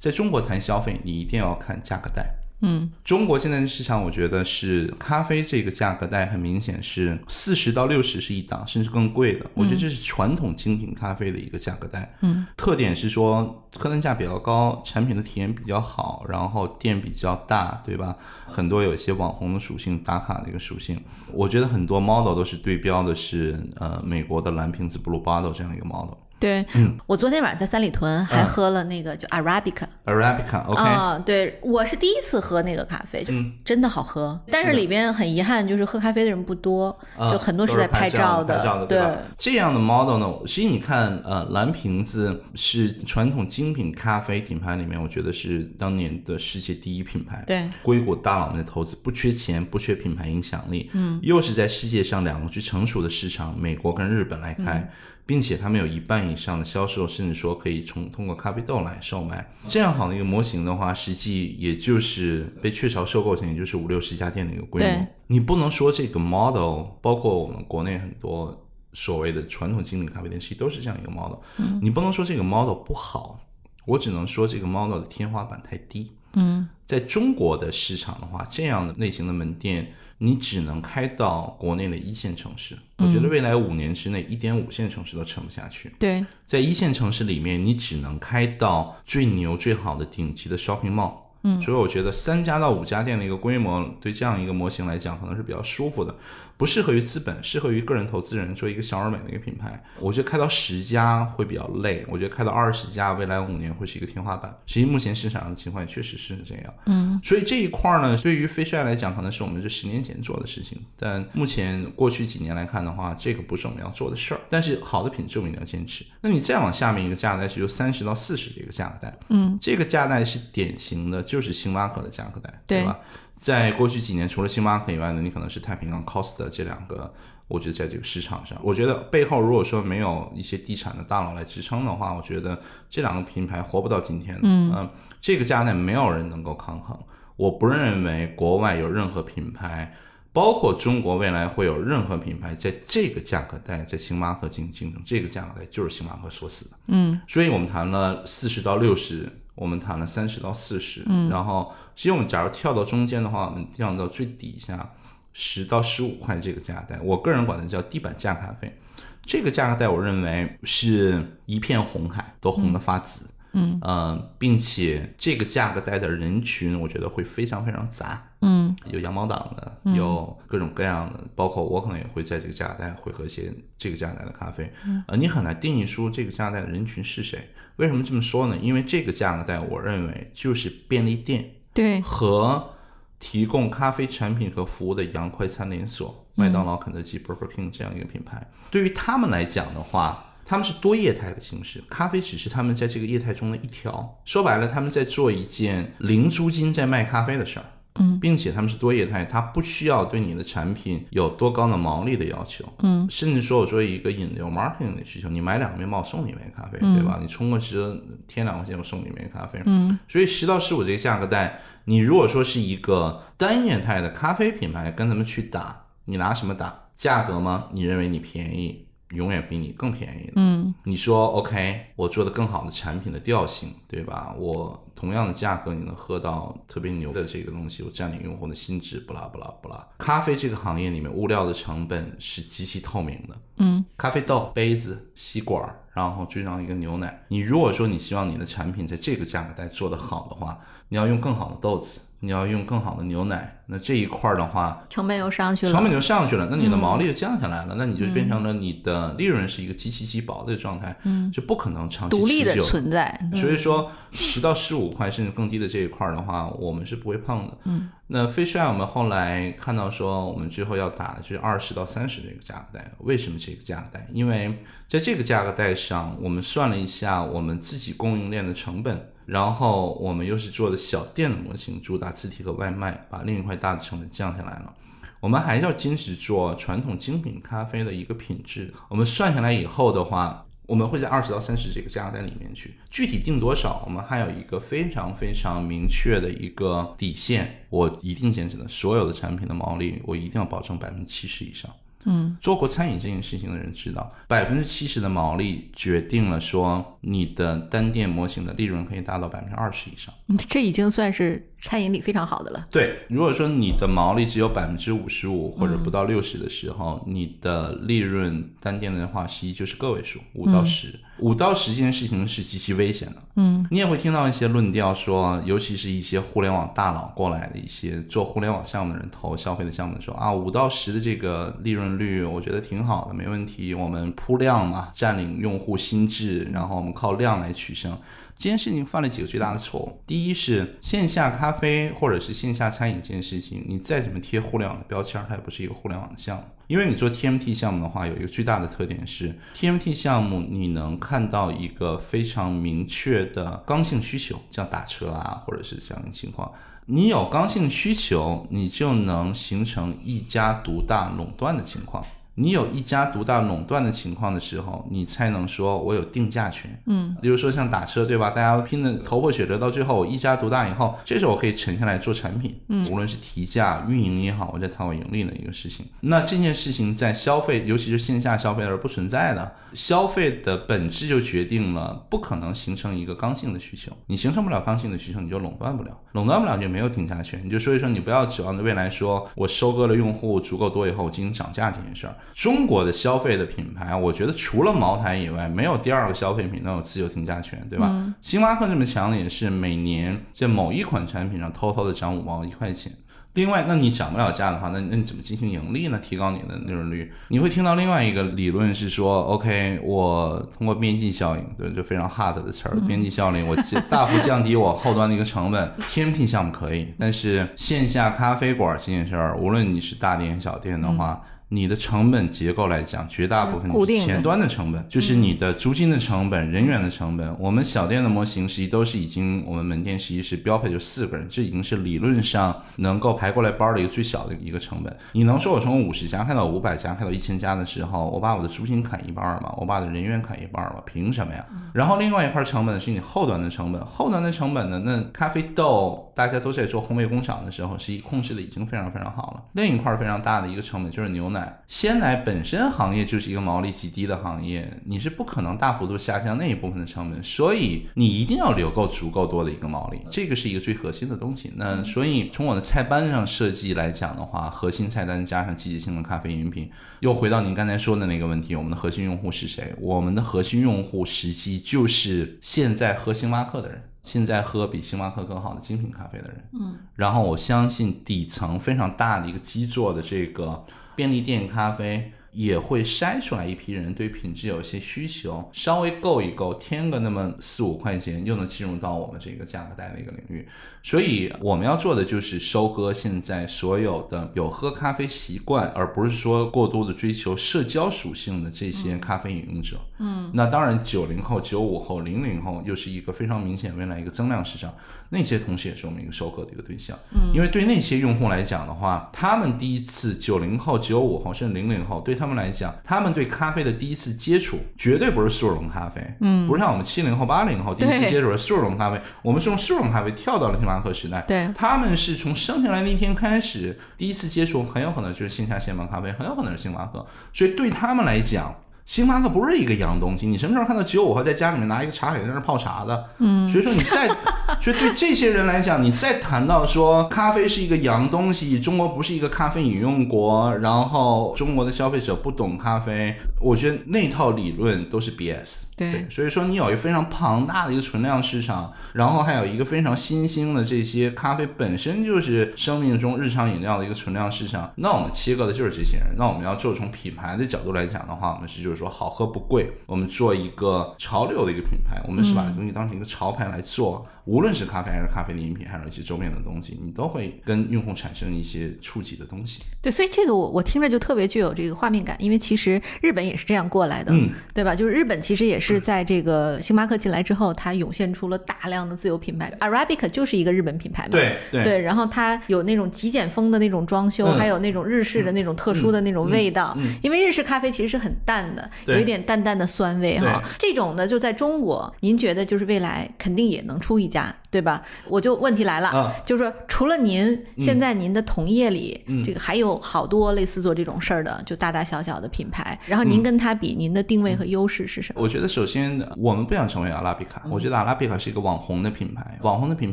[0.00, 2.34] 在中国谈消费，你一定要看价格带。
[2.62, 9.46] 嗯，中国现在的市场，我觉得是咖啡这个价格带很明显是四十到六十是一档，甚至更贵的。
[9.54, 12.14] 我觉得这是传统精品咖啡的一个价格带。
[12.20, 18.16] 嗯，特点是说客单价比较高，产品的体验比较好，然后店比较大，对吧？
[18.46, 20.98] 很多有一些网红的属性、打卡的一个属性。
[21.32, 26.14] 我觉得很多 model 都是对标的是呃美国的蓝瓶子 Blue Bottle 这样一个 model。
[26.40, 26.96] 对，嗯。
[27.06, 33.52] 我昨天晚上在三里屯还喝了那个就 Arabica，、Arabica，OK，、啊，对我是第一次喝那个咖啡，就嗯。
[33.64, 34.40] 真的好喝。
[34.50, 38.98] 但是里边很遗憾，就是喝咖啡的人不多，啊就很多是在拍照的，对。
[38.98, 39.14] 吧？
[39.38, 47.44] 这样的 model 呢，其实你看，呃，蓝瓶子是传统精品咖啡品牌里面，我觉得是当年的世界第一品牌。
[47.46, 47.68] 对。
[47.82, 54.90] 硅谷大佬们的投资，不缺钱，不缺品牌影响力，嗯，又是在世界上两个最成熟的市场，美国跟日本来开，
[55.30, 59.48] 并且他们有一半以上的销售，甚至说可以从通过咖啡豆来售卖。
[59.68, 65.06] 这样好的一个模型的话，实际也就是被雀巢收购前，也就是五六十家店的一个规模。
[65.28, 71.38] 你不能说这个 model，包括我们国内很多所谓的传统精品咖啡店，其实都是这样一个 model。
[71.80, 73.38] 你不能说这个 model 不好，
[73.86, 76.10] 我只能说这个 model 的天花板太低。
[76.32, 82.76] 嗯，在中国的市场的话，这样的类型的门店，你只能开到国内的一线城市。
[82.98, 85.90] 我觉得未来五年之内，一点五线城市都撑不下去。
[85.98, 91.14] 对在一线城市里面，你只能开到最牛、最好的顶级的 shopping mall。
[91.42, 96.14] 嗯，所以我觉得三家到五家店的一个规模，对这样一个模型来讲，可能是比较舒服的，
[96.56, 99.82] 不适合于资本，适合于个人投资人做一个小而美的一个品牌。
[99.98, 104.54] 我觉得开到十家会比较累，我觉得开到二十家，未来五年会是一个天花板。
[104.66, 106.74] 实际目前市场上的情况也确实是这样。
[106.86, 114.40] 嗯，所以这一块儿呢，对于飞帅来讲，可能是我们这十年前做的事情，但目前过去几年来看的话，这个不是我们要做的事儿。
[114.50, 116.04] 但是好的品质我们一定要坚持。
[116.20, 122.98] 那你再往下面一个价格带是由三十到四十这个价格带，嗯，这个价格带是典型的，就是星巴克的价格带，对吧？
[123.36, 127.12] 在过去几年，除了星巴克以外呢，你可能是太平洋、Costa 这两个。
[127.46, 132.56] 我觉得在这个市场上，我觉得背后如果说没有一些地产的大佬来支撑的话，我觉得
[132.88, 134.42] 这两个品牌活不到今天的。
[134.44, 134.88] 嗯、
[135.20, 136.96] 这个价带没有人能够抗衡。
[137.34, 139.92] 我不认为国外有任何品牌，
[140.32, 145.02] 包括中国未来会有任何品牌在这个价格带在星巴克进行竞争。
[145.04, 146.76] 这个价格带就是星巴克锁死的。
[146.86, 149.28] 嗯，所以我们谈了四十到六十，
[149.60, 154.90] 我们谈了三十到四十，嗯，然后其实我们假如跳到中间的话，我们降到最底下
[155.34, 158.74] 十到十五块这个价格带，我个人管它叫地板价咖啡。
[159.22, 163.28] 这个价格带，我认为是一片红海，都红得发紫。
[163.52, 168.30] 嗯，呃，并且这个价格带的人群，我觉得会非常非常杂。
[168.40, 174.72] 嗯，有羊毛党的，有各种各样的，包括我可能也会在这个价格带会喝一些这个价格带的咖啡。
[175.06, 177.50] 呃，你很难定义出这个价格带的人群是谁。
[177.80, 178.58] 为什么这么说呢？
[178.60, 182.74] 因为这个价格带，我认为就是便利店对和
[183.18, 188.46] 提供咖啡产品和服务的洋快餐连锁，麦当劳、肯德基、Burger King 这样一个品牌。
[188.70, 194.20] 对于他们来讲的话，他们是多业态的形式，咖啡只是他们在这个业态中的一条。
[194.26, 197.64] 说白了，他们在做一件零租金在卖咖啡的事儿。
[197.98, 202.64] 嗯，并且他们是多业态，它不需要对你的产品有多高的毛利的要求。
[202.82, 207.18] 嗯，甚至说我作为一个引流 marketing 的需求，你买两个面包我送你一杯咖啡，对吧？
[207.20, 209.60] 你充个值添两块钱我送你一杯咖啡。
[209.66, 216.84] 嗯，所以十到十五这个价格带，你如果说是一个单业态的咖啡品牌跟他们去打，你拿什么打？
[216.96, 217.68] 价格吗？
[217.72, 218.86] 你认为你便宜？
[219.10, 220.32] 永远比你更便宜的。
[220.36, 224.34] 嗯，你说 OK，我做的更好的产品的调性，对吧？
[224.38, 229.88] 我同样的价格，你能喝到特别牛的这个东西，我占领用户的心智，不啦不啦不啦。
[229.98, 233.36] 咖啡这个行业里面，物料的成本是极其透明的。
[233.56, 237.24] 嗯，咖啡豆、杯子、吸管，然后追上一个牛奶。
[237.28, 243.56] 你如果说你希望你的产品在这个价格带做得好的话，你要用更好的豆子，你要用更好的牛奶。
[243.72, 253.30] 那这一块儿的话，成本又上去了，成本就上去了，那你的毛利就降下来了，那你就变成了你的利润是一个极其极薄的状态，嗯，就不可能长期独立的持久存在。
[253.32, 257.56] 所以说，十到十五块甚至更低的这一块儿的话，我们是不会碰的。
[257.66, 262.90] 嗯，那飞帅我们后来看到说，我们最后要打的就是二十到三十这个价格带。
[262.98, 264.08] 为什么这个价格带？
[264.12, 274.74] 因为在这个价格带上，我们算了一下我们自己供应链的成本，然后我们又是做的小店的模型，主打自提和外卖，把另一块大的成本降下来了。
[275.20, 278.74] 我们还要坚持做传统精品咖啡的一个品质。
[278.88, 287.66] 我们算下来以后的话，我们会在二十到三十这个价格带里面去，具体定多少，我们还有一个非常非常明确的一个底线。
[287.70, 291.70] 我一定坚持的，所有的产品的毛利，我一定要保证百分之七十以上。
[292.04, 300.12] 嗯，做过餐饮这件事情的人知道，百分之七十的毛利决定了说你的单店模型的利润可以达到百分之二十以上。
[300.48, 302.66] 这已经算是餐饮里非常好的了。
[302.70, 310.98] 对，如果说你的毛利只有百分之五十五或者不到六十的时候，你的利润单店的话，实际就是个位数，五到十。
[311.18, 313.22] 五到十这件事情是极其危险的。
[313.36, 323.74] 嗯，你也会听到一些论调说，尤其是一些互联网大佬过来的一些做互联网项目的人投消费的项目的时候啊，五到十的这个利润率，我觉得挺好的，没问题。
[323.74, 327.98] 我们铺量嘛，占领用户心智，然后我们靠量来取胜。
[328.40, 330.02] 这件事情犯了几个最大的错误。
[330.06, 336.44] 第一是线下咖啡或者是线下餐饮这件事情，你再怎么贴互联网的标签，它也不是一个互联网的项目。
[336.66, 346.50] 因为你做 TMT 项目的话，有一个最大的特点是，TMT 项目你能看到一个非常明确的刚性需求，像打车啊，或者是这样的情况。
[346.86, 352.02] 你有刚性需求，你就能形成一家独大垄断的情况。
[352.36, 356.80] 你有一家独大垄断的情况的时候，你才能说我有定价权。
[356.86, 358.30] 嗯，比如说像打车，对吧？
[358.30, 362.58] 大家拼的头破血流，到最后我一家独大以后，这时候我可以沉下来做产品。
[362.68, 365.84] 嗯，无论是提价、运营也好，我在谈我盈利的一个事情。
[366.00, 369.52] 那这件事情在消费，尤其是线下消费而不存在的。
[369.74, 373.92] 消费的本质就决定了不可能形成一个刚性的需求。
[374.06, 377.40] 你形成不了刚性的需求，你就垄断不了，垄断不了就没有定价权。
[377.44, 382.14] 你就所以说，你不要指望着未来说我收割了用户足够多以后，我进行涨价这件事儿。
[382.34, 388.14] 中国的消费的品牌，我觉得除了茅台以外，没有第二个消费品能有自由定价权，对吧？
[388.20, 392.92] 星巴克这么强的也是每年在某一款产品上偷偷的涨五毛一块钱。
[393.34, 395.98] 另外，那你涨不了价的话，那那你怎么进行盈利呢？
[396.00, 397.12] 提高你的利润率？
[397.28, 403.56] 你会听到另外一个理论是说，OK，我通过边际效应，对，就非常 hard 的词儿，边际效应，我
[403.88, 405.72] 大幅降低我后端的一个成本。
[405.90, 411.22] TMT 项目可以，但是线下咖啡馆这件事儿，无论你是大店小店的话。
[411.52, 417.36] 你的成本结构来讲，绝大部分是前端的成本，就是你的租金的成本、人员的成本。
[417.40, 424.96] 我们小店的模型实际都是已经，我们门店实际是标配就四个人，这已经是理论上能够排过来包的一个最小的一个成本。
[425.10, 429.52] 你能说我从五十家开到五百家，开到一千家的时候，我把我的租金砍一半吗？
[429.56, 430.76] 我把我的人员砍一半吗？
[430.86, 431.44] 凭什么呀？
[431.74, 434.80] 然后另外一块成本是你后端的成本，后端的成本呢？
[434.84, 439.42] 那咖啡豆大家都在做烘焙工厂的时候，实际控制的已经非常非常好了。
[439.54, 441.62] 另一块非常大的一个成本就是牛奶。
[441.66, 451.50] 鲜奶本身行业就是一个毛利极低的行业，你是不可能大幅度下降那一部分的成本，所以你一定要留够足够多的一个毛利，这个是一个最核心的东西。
[451.56, 459.74] 那所以从我的菜单上设计来讲的话，核心菜单加上季节性的咖啡饮品，又回到您刚才说的那个问题，我们的核心用户是谁？
[459.80, 463.84] 我们的核心用户实际就是现在喝星巴克的人。
[464.02, 470.64] 现在喝比星巴克更好的精品咖啡的人，嗯，然后我相信底层非常大的一个基座的这个
[470.96, 472.12] 便利店咖啡。
[472.32, 480.46] 也会筛出来一批人对品质有一些需求，稍微够一够，添个那么四五块钱，又能进入到我们这个价格带的一个领域。
[480.82, 489.76] 所以我们要做的就是收割现在所有的有喝咖啡习惯，而不是说过多的追求社交属性的这些咖啡饮用者。
[489.98, 494.72] 嗯，那当然，九零后、九五后、零零后又是一个非常明显未来一个增量市场，
[495.10, 496.96] 那些同时也是我们一个收割的一个对象。
[497.12, 502.14] 嗯，因为对那些用户来讲的话，他们第一次九零后、九五后甚至零零后对。
[502.20, 518.54] 他们来讲，他们对咖啡的第一次接触绝对不是速溶咖啡，嗯，不是像我们七零后、八零后第一次接触的速溶咖啡，我们是用速溶咖啡跳到了星巴克时代，对，他们是从生下来那天开始第一次接触，很有可能就是线下现磨咖啡，很有可能是星巴克，所以对他们来讲。
[518.90, 523.08] 星巴克不是一个洋东西，你什么时候看到九五后在家里面拿一个茶水在那泡茶的？
[523.18, 524.08] 嗯，所以说你再，
[524.60, 535.69] 所以对这些人来讲，你再谈到说咖啡是一个洋东西，中国不是一个咖啡饮用国，然后中国的消费者不懂咖啡，我觉得那套理论都是 BS。
[535.88, 546.08] 对，所以说你有一个非常庞大的一个存量市场，然后还有一个非常新兴的这些咖啡本身就是生命中日常饮料的一个存量市场，那我们切割的就是这些人。
[546.16, 554.06] 那我们要做从品牌的角度来讲的话，我们是就是说好喝不贵，我们做一个潮流的一个品牌，我们是把东西当成一个潮牌来做。
[554.26, 559.60] 无论是咖啡还是咖啡的饮品，还有一些周边的东西，你都会跟用户产生一些触及的东西。
[559.82, 564.74] 对，所以这个我我听着就特别具有这个画面感，因为其实日本也是这样过来的，嗯，对吧？
[564.74, 580.42] 就是日本其实也是在这个星巴克进来之后，它涌现出了大量的自有品牌，Arabica 就是一个日本品牌嘛，对对，然后它有那种极简风的那种装修，还有那种日式的那种特殊的那种味道，因为日式咖啡其实是很淡的，有一点淡淡的酸味哈。
[580.58, 584.82] 这种呢，就在中国，您觉得就是未来肯定也能出一家对吧？
[585.08, 592.78] 我就问题来了，啊就是说，除了您，现在您的同业里，嗯这个还有好多类似做这种事儿的，就大大小小的品牌。
[592.86, 595.22] 然后嗯您跟他比，您的定位和优势是什么？
[595.22, 599.38] 我觉得首先我们不想成为阿拉比卡，我觉得阿拉比卡是一个网红的品牌。
[599.42, 599.92] 网红的品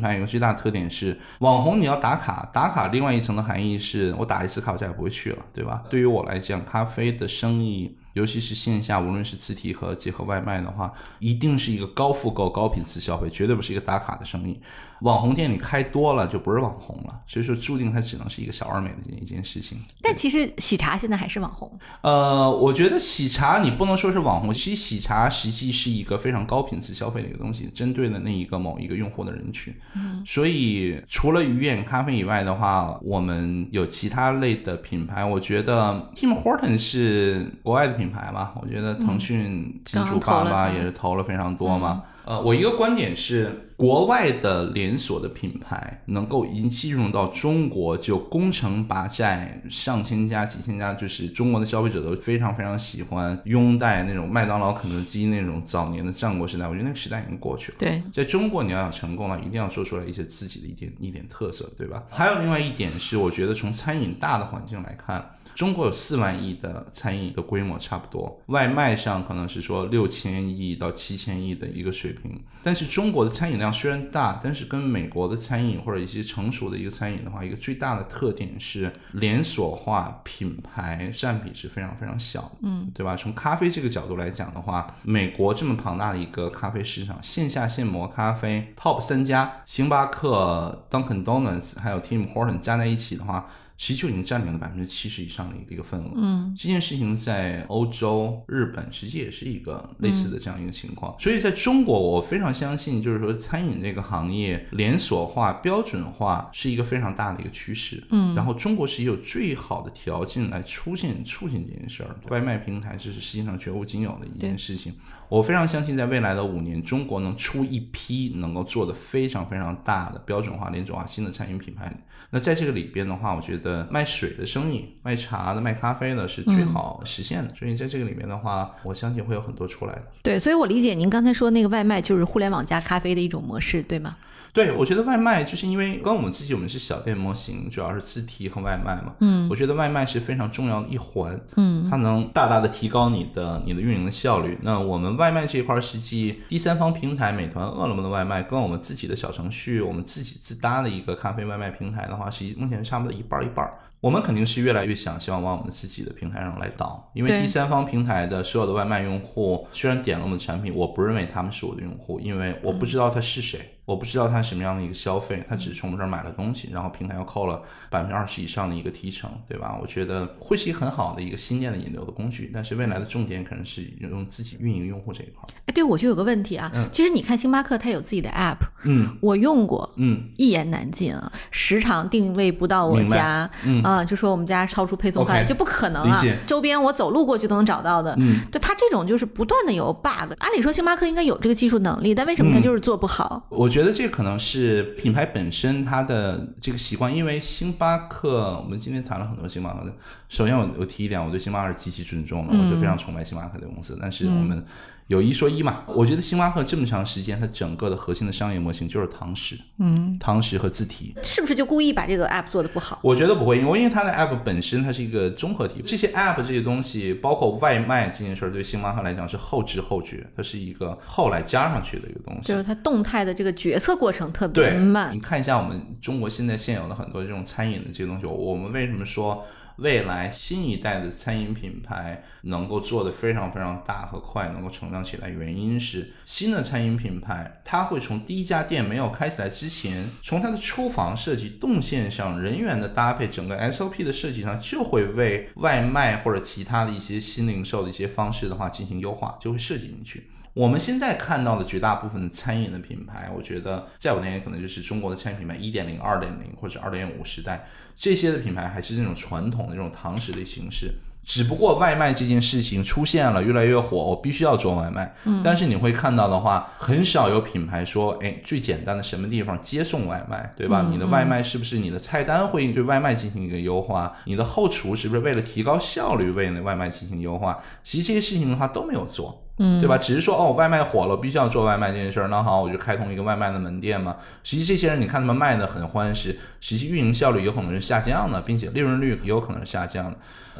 [0.00, 5.84] 牌有个最大的特点是，网红你要打卡，打卡另外一层的含义是我打一次卡我再也不会去了，对吧？
[5.88, 7.96] 对于我来讲，咖啡的生意。
[8.18, 14.60] 尤其是线下，无论是自提和结合外卖的话，一定是一个高复购、高频次消费，绝对不是一个打卡的生意。
[15.00, 19.78] 网红店你开多了就不是网红了，所以说注定它只能是一个小而美的一件事情。
[20.02, 29.74] 但其实喜茶现在还是网红，呃，我觉得喜茶你不能说是网红，其实喜茶实际是一个非常高频次消费的一个东西，针对的那一个某一个用户的人群。
[29.94, 35.24] 嗯，所以除了鱼眼咖啡以外的话，我们有其他类的品牌。
[35.24, 42.02] 我觉得 Tim Horton 是国外的品牌吧，我觉得腾讯金主爸爸也是投了非常多嘛。
[42.28, 56.68] 呃，我一个观点是，国外的连锁的品牌能够一进入到中国就攻城拔寨，上千家、几千家，就是中国的消费者都非常非常喜欢拥戴那种麦当劳、肯德基那种早年的战国时代。
[56.68, 57.78] 我觉得那个时代已经过去了。
[57.78, 62.02] 对，在中国你要想成功了，一定要做出来一些自己的一点一点特色，对吧？
[62.10, 65.30] 还有另外一点是，我觉得从餐饮大的环境来看。
[65.58, 72.40] 中国有四万亿的餐饮的规模差不多，外卖上可能是说六千亿到七千亿的一个水平。
[72.62, 83.16] 但是中国的餐饮量虽然大，但是跟美国的餐饮或者一些成熟的一个餐饮的话，一个最大的特点是连锁化品牌占比是非常非常小的，嗯，对吧？
[83.16, 93.48] 从咖啡这个角度来讲的话，美国这么庞大的一个咖啡市场，线下现磨咖啡 Top 三家，星巴克、Dunkin' Donuts 还有 Tim Horton 加在一起的话。
[93.78, 96.10] 其实就已经占领了百分之七十以上的一个一个份额。
[96.16, 101.14] 嗯，这件事情在欧洲、日本实际也是一个类似的这样一个情况。
[101.20, 108.02] 所以在中国，我非常相信，就是说餐饮这个行业连锁化、标准化是一个非常大的一个趋势。
[108.10, 112.16] 嗯，然后中国是有最好的条件来出现促进这件事儿。
[112.30, 114.92] 外卖平台这是世界上绝无仅有的一件事情。
[115.28, 121.94] 我非常相信，在未来的五年，中国能出一批能够做的非常非常大的标准化、连锁化新的餐饮品牌。
[122.30, 127.54] 那在这个里边的话，我觉得卖水的生意、卖茶的、卖咖啡的是最好实现的。
[127.54, 130.02] 所以在这个里面的话，我相信会有很多出来的。
[130.22, 134.16] 对，所以我理解您刚才说那个外卖就是互联网加咖啡的一种模式，对吗？
[134.52, 139.14] 对，我觉得外卖就是因为跟我们自己，我们是小店模型，主要是自提和外卖嘛。
[139.20, 141.38] 嗯，我觉得外卖是非常重要的一环。
[141.56, 144.58] 嗯，它能大大的提高你的你的运营的效率。
[144.62, 153.68] 那我们外卖这一块，实际第三方平台，美团、饿了么的外卖，跟我们自己的小程序，我们自己自搭的一个咖啡外卖平台的话，实际目前差不多一半一半。
[154.00, 163.58] 我们肯定是越来越想希望往我们自己的平台上来导，因为第三方平台的所有的外卖用户虽然点了我们的产品，我不认为他们是我的用户，因为我不知道他是谁。
[163.88, 169.78] 我不知道他什么样的一个消费，他只是从我们这儿买了东西，然后平台又扣了百分之二十以上的一个提成，对吧？
[169.80, 175.48] 我觉得会是一个很好的一个新建的引流的工具，但是未来的重点可能是用自己运营用户这一块。
[175.64, 193.46] 哎，对，我就有个问题啊，其实你看星巴克它有自己的 app，嗯，我用过，嗯，一言难尽啊，时常定位不到我家，嗯啊，就说我们家超出配送范围就不可能啊，周边我走路过去都能找到的，嗯，就它这种就是不断的有 bug，按理说星巴克应该有这个技术能力，但为什么嗯它就是做不好？
[193.48, 199.92] 我觉得这可能是品牌本身它的这个习惯，因为星巴克，我们今天谈了很多星巴克的。
[200.28, 203.98] 首先我我提一点，我对星巴克是极其尊重的，我就非常崇拜星巴克这个公司。
[204.00, 204.64] 但是我们
[205.08, 211.14] 有一说一嘛，我觉得星巴克这么长时间，它整个的核心的商业模型就是堂食，嗯，堂食和自提。
[211.24, 213.00] 是不是就故意把这个 app 做的不好？
[213.02, 222.48] 我觉得不会，因为因为它的 app 本身它是一个综合体，这些 app 这些东西，包括外卖这件事儿，对星巴克来讲是后知后觉，它是一个后来加上去的一个东西。
[222.48, 225.18] 就是它动态的这个决策过程特别慢你。
[225.18, 229.42] 看一下我们中国现在现有的很多这种餐饮的这些东西，我们为什么说
[229.78, 235.28] 未来新一代的餐饮品牌能够做得非常非常大和快，能够成长起来？
[235.28, 250.24] 原因是新的餐饮品牌，它会从第一家店没有开起来之前，从它的厨房设计、动线上、人员的搭配、整个 SOP 的设计上，就会为外卖或者其他的一些新零售的一些方式的话进行优化，就会设计进去。
[250.58, 260.92] 我们现在看到的绝大部分的餐饮的品牌，我觉得在我那边可能就是中国的餐饮品牌一点零、二点零或者二点五时代，这些的品牌还是那种传统的这种堂食的形式。
[261.22, 265.14] 只不过外卖这件事情出现了，越来越火，我必须要做外卖。
[265.22, 270.88] 嗯，但是你会看到的话，很少有品牌说，哎，最简单的什么地方接送外卖，对吧？
[270.90, 274.16] 你的外卖是不是你的菜单会对外卖进行一个优化？
[274.24, 277.62] 你的后厨是不是为了提高效率为那外卖进行优化？
[277.84, 279.44] 其实这些事情的话都没有做。
[279.58, 279.98] 嗯，对吧？
[279.98, 284.16] 只是说哦，外卖火了，我必须要做外卖这件事儿，那好，我就开通一个外卖的门店嘛。
[284.44, 290.16] 实际这些人，你看他们卖的很欢实，实际运营效率有可能是下降的，并且利润率也有可能是下降的。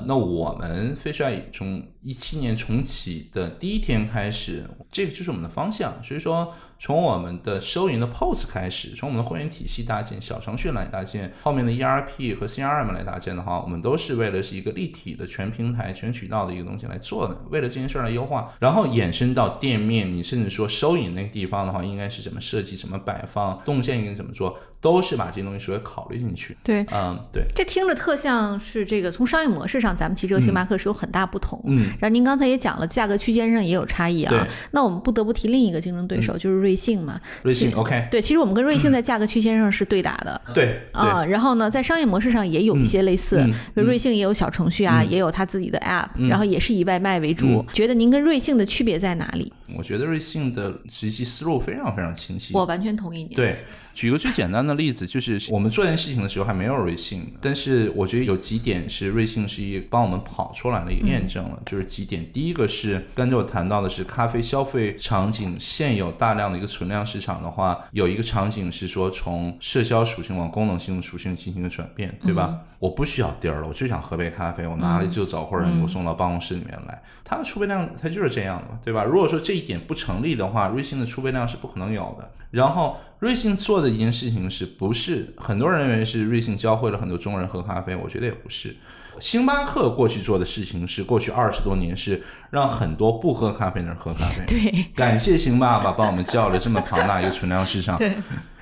[0.06, 6.02] 那我们飞帅从一七年重启的第一天开始，这个就是我们的方向。
[6.02, 17.36] 所以说，从我们的收银的 POS 开始，从我们的会员体系搭建、小程序来搭建，后面的 ERP 和 CRM 来搭建的话，我们都是为了是一个立体的全平台、全渠道的一个东西来做的。
[17.50, 26.56] 为了这件事儿来优化，然后衍生到店面，你甚至说收银那个地方的话，应该是怎么设计、怎么摆放、动线应该怎么做，都是把这些东西所有考虑进去。
[26.62, 31.60] 对，嗯，对，这听着特像是这个从商业模式上，咱们其实和星巴克是有很大不同。
[31.66, 34.46] 嗯，然后您刚才也讲了，价格区间上也有差异啊。
[34.70, 37.20] 那我们不得不提另一个竞争对手，就是瑞幸嘛。
[37.42, 40.40] 瑞幸 OK，对，其实我们跟瑞幸在价格区间上是对打的。
[40.54, 47.64] 对对，啊，然后呢，在商业模式上也有一些类似，瑞幸也有小程序啊，也有它自己的 app，、然后也是以外卖为主。
[47.72, 49.52] 觉得您跟瑞幸的区别在哪里？
[49.76, 52.54] 我觉得瑞幸的实际思路非常非常清晰。
[52.54, 53.34] 我完全同意你。
[53.34, 53.64] 对，
[53.98, 62.24] 举个最简单的例子，就是我们做这件事情的时候还没有瑞幸，但是我觉得有几点是瑞幸是一帮我们跑出来了，也验证了，就是几点。
[62.32, 72.56] 第一个是刚才我谈到的是咖啡消费场景现有大量的一个存量市场的话，有一个场景是说从社交属性往功能性的属性进行一个转变，对吧？
[72.78, 77.02] 我不需要地儿了，我就想喝杯咖啡，我拿了就走，或者你给我送到办公室里面来。
[77.24, 79.04] 它的储备量它就是这样的嘛，对吧？
[79.04, 82.30] 如果说这一点不成立的话，瑞幸的储备量是不可能有的。
[82.50, 87.94] 然后瑞幸做的一件事情是不是很多人认为是瑞幸教会了很多中国人喝咖啡？
[87.96, 88.74] 我觉得也不是。
[89.20, 94.44] 星巴克过去做的事情是过去二十多年是让很多不喝咖啡的人喝咖啡。
[94.46, 97.96] 对感谢星爸爸帮我们叫了这么庞大一个存量市场。
[97.98, 98.12] 对，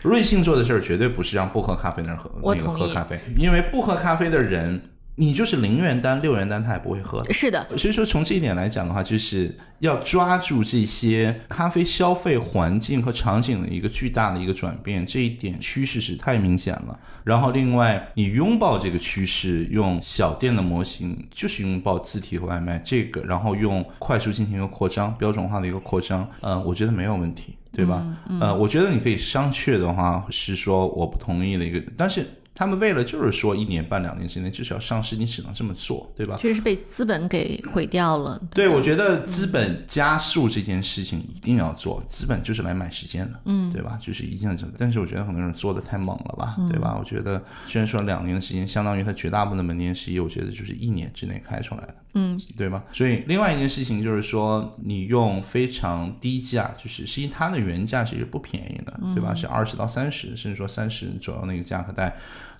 [0.02, 4.80] 瑞幸做的事儿绝对不是让不喝咖啡的人喝那个喝咖啡，因为不喝咖啡的人，
[5.18, 7.32] 你就是零元单、六元单他也不会喝的。
[7.32, 16.98] 是的，所以说，从这一点来讲的话，就是要抓住这些咖啡消费环境和场景的一个巨大的一个转变，这一点趋势是太明显了。
[17.24, 28.06] 然后，另外，你拥抱这个趋势，用小店的模型，就是拥抱自提和外卖这个，然后用快速进行一个扩张，标准化的一个扩张，呃，我觉得没有问题，对吧？
[28.38, 32.28] 呃，我觉得你可以商榷的话是说我不同意的一个，但是。
[32.56, 36.38] 他们为了就是说一年半两年之内就是要上市，你只能这么做，对吧？
[36.40, 38.40] 确实是被资本给毁掉了。
[38.54, 43.98] 对，我觉得资本加速这件事情一定要做，资本就是来买时间的，嗯，对吧？
[44.00, 46.96] 就是一定要做，但是我觉得很多人做的太猛了吧，对吧？
[46.98, 52.82] 我觉得虽然说两年的时间，相当于它绝大部分的门店生意，我觉得就是一年之内开出来的，嗯，对吧？
[52.90, 59.34] 所以另外一件事情就是说，你用非常低价，就是实际它的原价其实不便宜的，对吧？
[59.34, 62.16] 是二十到三十，甚至说三十左右那个价格带。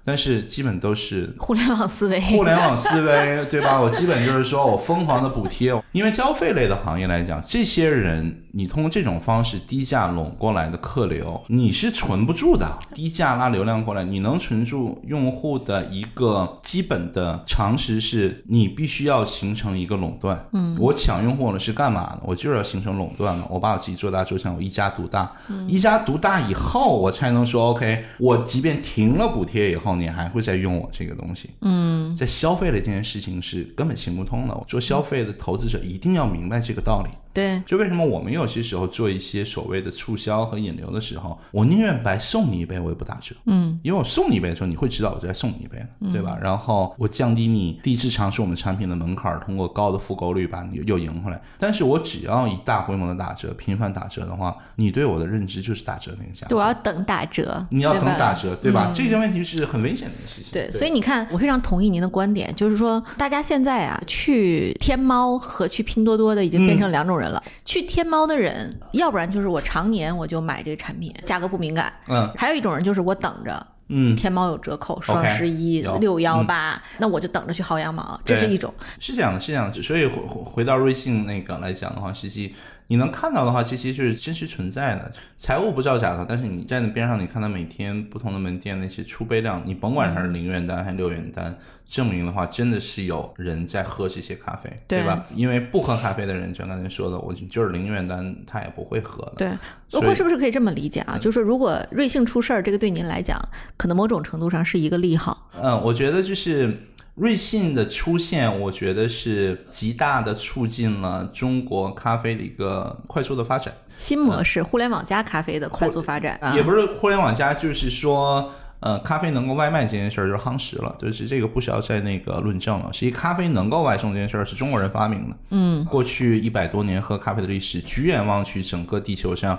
[0.07, 3.81] 但是基本都是互联网思维，互联网思维， 对吧？
[3.81, 12.67] 我基本就是说我疯狂的补贴，因为消费类的行业来讲，这些人你通过这种方式低价拢过来的客流，你是存不住的。
[12.95, 20.43] 低价拉流量过来，你能存住用户的一个基本的常识是，你必须要形成一个垄断。
[20.55, 22.21] 嗯，我抢用户了是干嘛呢？
[22.25, 25.31] 我就是要形成垄断了，我把我自己做大做强，我一家独大。
[25.69, 29.97] 一家独大以后，我才能说 OK，我即便停了补贴以后。
[29.97, 31.51] 你还会再用我这个东西？
[31.61, 34.65] 嗯，在消费的这件事情是根本行不通的。
[34.67, 37.11] 做消费的投资者一定要明白这个道理。
[37.37, 43.37] 对，就为什么我们有些时候做一些所谓的促销和引流的时候，我宁愿白送你一杯，我也不打折。
[43.45, 46.39] 嗯，因为我送你一杯的时候，你会知道我在送你一杯，对吧？
[46.41, 51.39] 然后我降低你第一次尝试我们产品的门槛，通过高的复购率把你又赢回来。
[51.59, 56.49] 但是我只要以大规模的打折、频繁打折的话，你对我的认知就是打折那个价格。
[56.49, 58.93] 对，我要等打折，你要等打折，对吧？
[58.95, 60.53] 这个问题是很危险的一个事情。
[60.53, 67.43] 对，所以你看，我非常同意您的观点，就是说，大家现在啊，去天猫和去拼多多的已经变成两种人了。
[67.65, 73.67] 去天猫的人，要不然就是我常年我就买这个产品，价格不敏感；嗯还有一种人就是我等着。
[73.89, 78.75] 嗯，天猫有折扣，双十一、六幺八，那我就等着去薅羊毛，这是一种。
[78.99, 79.81] 是这样的，是这样的。
[79.81, 82.53] 所以回回回到瑞幸那个来讲的话，实际
[82.89, 86.25] 你能看到的话，这些就是真实存在的，财务不造假的。
[86.29, 95.27] 但是你在那边上，你看到每天不同的门店那些出杯量，你甭管它是零元单还是六元单，证明的话，真的是有人在喝这些咖啡，对吧？
[95.35, 99.33] 因为不喝咖啡的人，就像刚才说的，我就是零元单，他也不会喝的。
[99.37, 99.51] 对，
[99.89, 101.19] 所以或是不是可以这么理解啊？
[101.19, 103.37] 就是说，如果瑞幸出事儿，这个对您来讲，
[103.77, 105.51] 可能某种程度上是一个利好。
[105.61, 106.73] 嗯，我觉得就是
[107.17, 113.73] 瑞幸的出现，我觉得是极大的促进了中国咖啡的一个快速的发展。
[113.97, 122.93] 新模式，互联网加咖啡的快速发展，啊也不是互联网加，就是说，呃，咖啡能够外卖这件事儿就是夯实了，就是这个不需要再那个论证了。
[122.93, 125.37] 实际咖啡能够外送这件事儿是中国人发明的。
[125.53, 129.59] 嗯，过去一百多年喝咖啡的历史，举眼望去，整个地球上。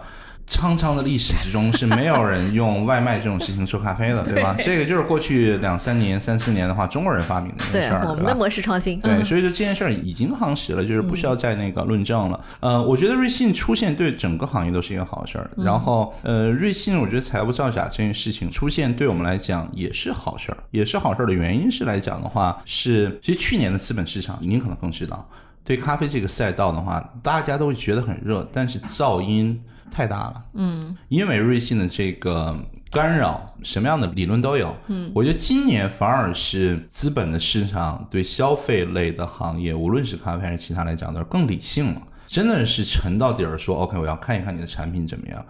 [0.50, 4.56] 苍苍的历史之中是没有人用外卖这种事情做咖啡的， 对吧？
[4.58, 8.98] 这个就是过去两三年、三四年的话，中国人发明的一件事儿，我们的模式创新。
[9.02, 12.40] 对，所以说这件事儿已经夯实了，就是不需要再那个论证了。
[12.62, 15.52] 呃，我觉得瑞幸出现对整个行业都是一个好事儿。
[15.58, 25.30] 然后，呃，瑞幸我觉得财务造假这件事情出现对我们来讲也是好事儿，也是好事儿的原因是来讲的话是，其实去年的资本市场您可能更知道，
[25.66, 29.62] 对咖啡这个赛道的话，大家都会觉得很热，但是噪音。
[29.92, 32.58] 太大了，嗯，因为瑞幸的这个
[32.92, 45.46] 干扰，什么样的理论都有，嗯，我觉得今年反而是资本的市场对消费类的行业，无论是咖啡还是其他来讲，都是更理性了，真的是沉到底儿说，OK，我要看一看你的产品怎么样。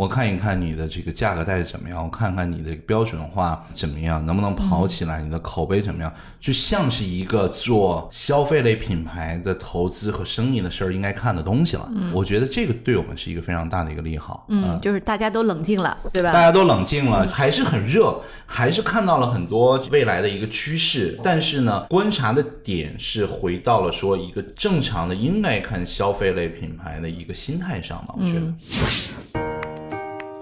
[0.00, 11.86] 我看一看你的这个价格带怎么样，我看看你的标准化怎么样，能不能跑起来，你的口碑怎么样，就像是一个做消费类品牌的投资和生意的事儿应该看的东西了。
[12.14, 14.46] 我觉得这个对我们是一个非常大的一个利好。
[14.48, 16.32] 嗯，就是大家都冷静了，对吧？
[16.32, 21.20] 大家都冷静了，还是很热，还是看到了很多未来的一个趋势。
[21.22, 28.14] 但是呢，观察的点是回到了说一个正常的应该看消费类品牌的一个心态上嘛？
[28.16, 29.59] 我觉得。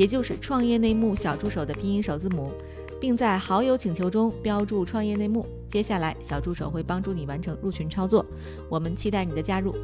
[0.00, 2.50] 也就是创业内幕小助手的拼音首字母，
[2.98, 5.46] 并在好友请求中标注“创业内幕”。
[5.68, 8.24] 接下来，小助手会帮助你完成入群操作。
[8.70, 9.74] 我们期待你的加入。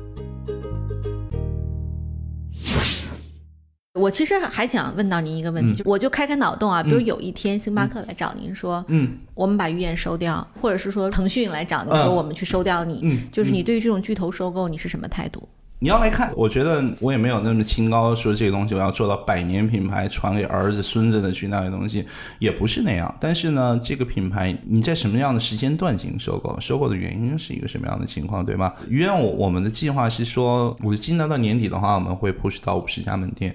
[3.93, 15.47] 我其实还想问到您一个问题，就我就开开脑洞啊，比如有一天星巴克来找您说，嗯，我们把鱼眼收掉，或者是说腾讯来找您说我们去收掉你，嗯，就是你对于这种巨头收购你是什么态度？
[15.79, 22.03] 你要来看，我觉得我也没有那么清高，说这个东西我要做到百年品牌，传给儿子孙子的去那些东西，
[22.39, 23.15] 也不是那样。
[23.21, 28.75] 但是呢，这个品牌你在什么样的时间段进行收购，收购的原因是一个什么样的情况，对吧？
[28.89, 33.55] 因为我我们的计划是说，我今年到年底的话，我们会 push 到五十家门店，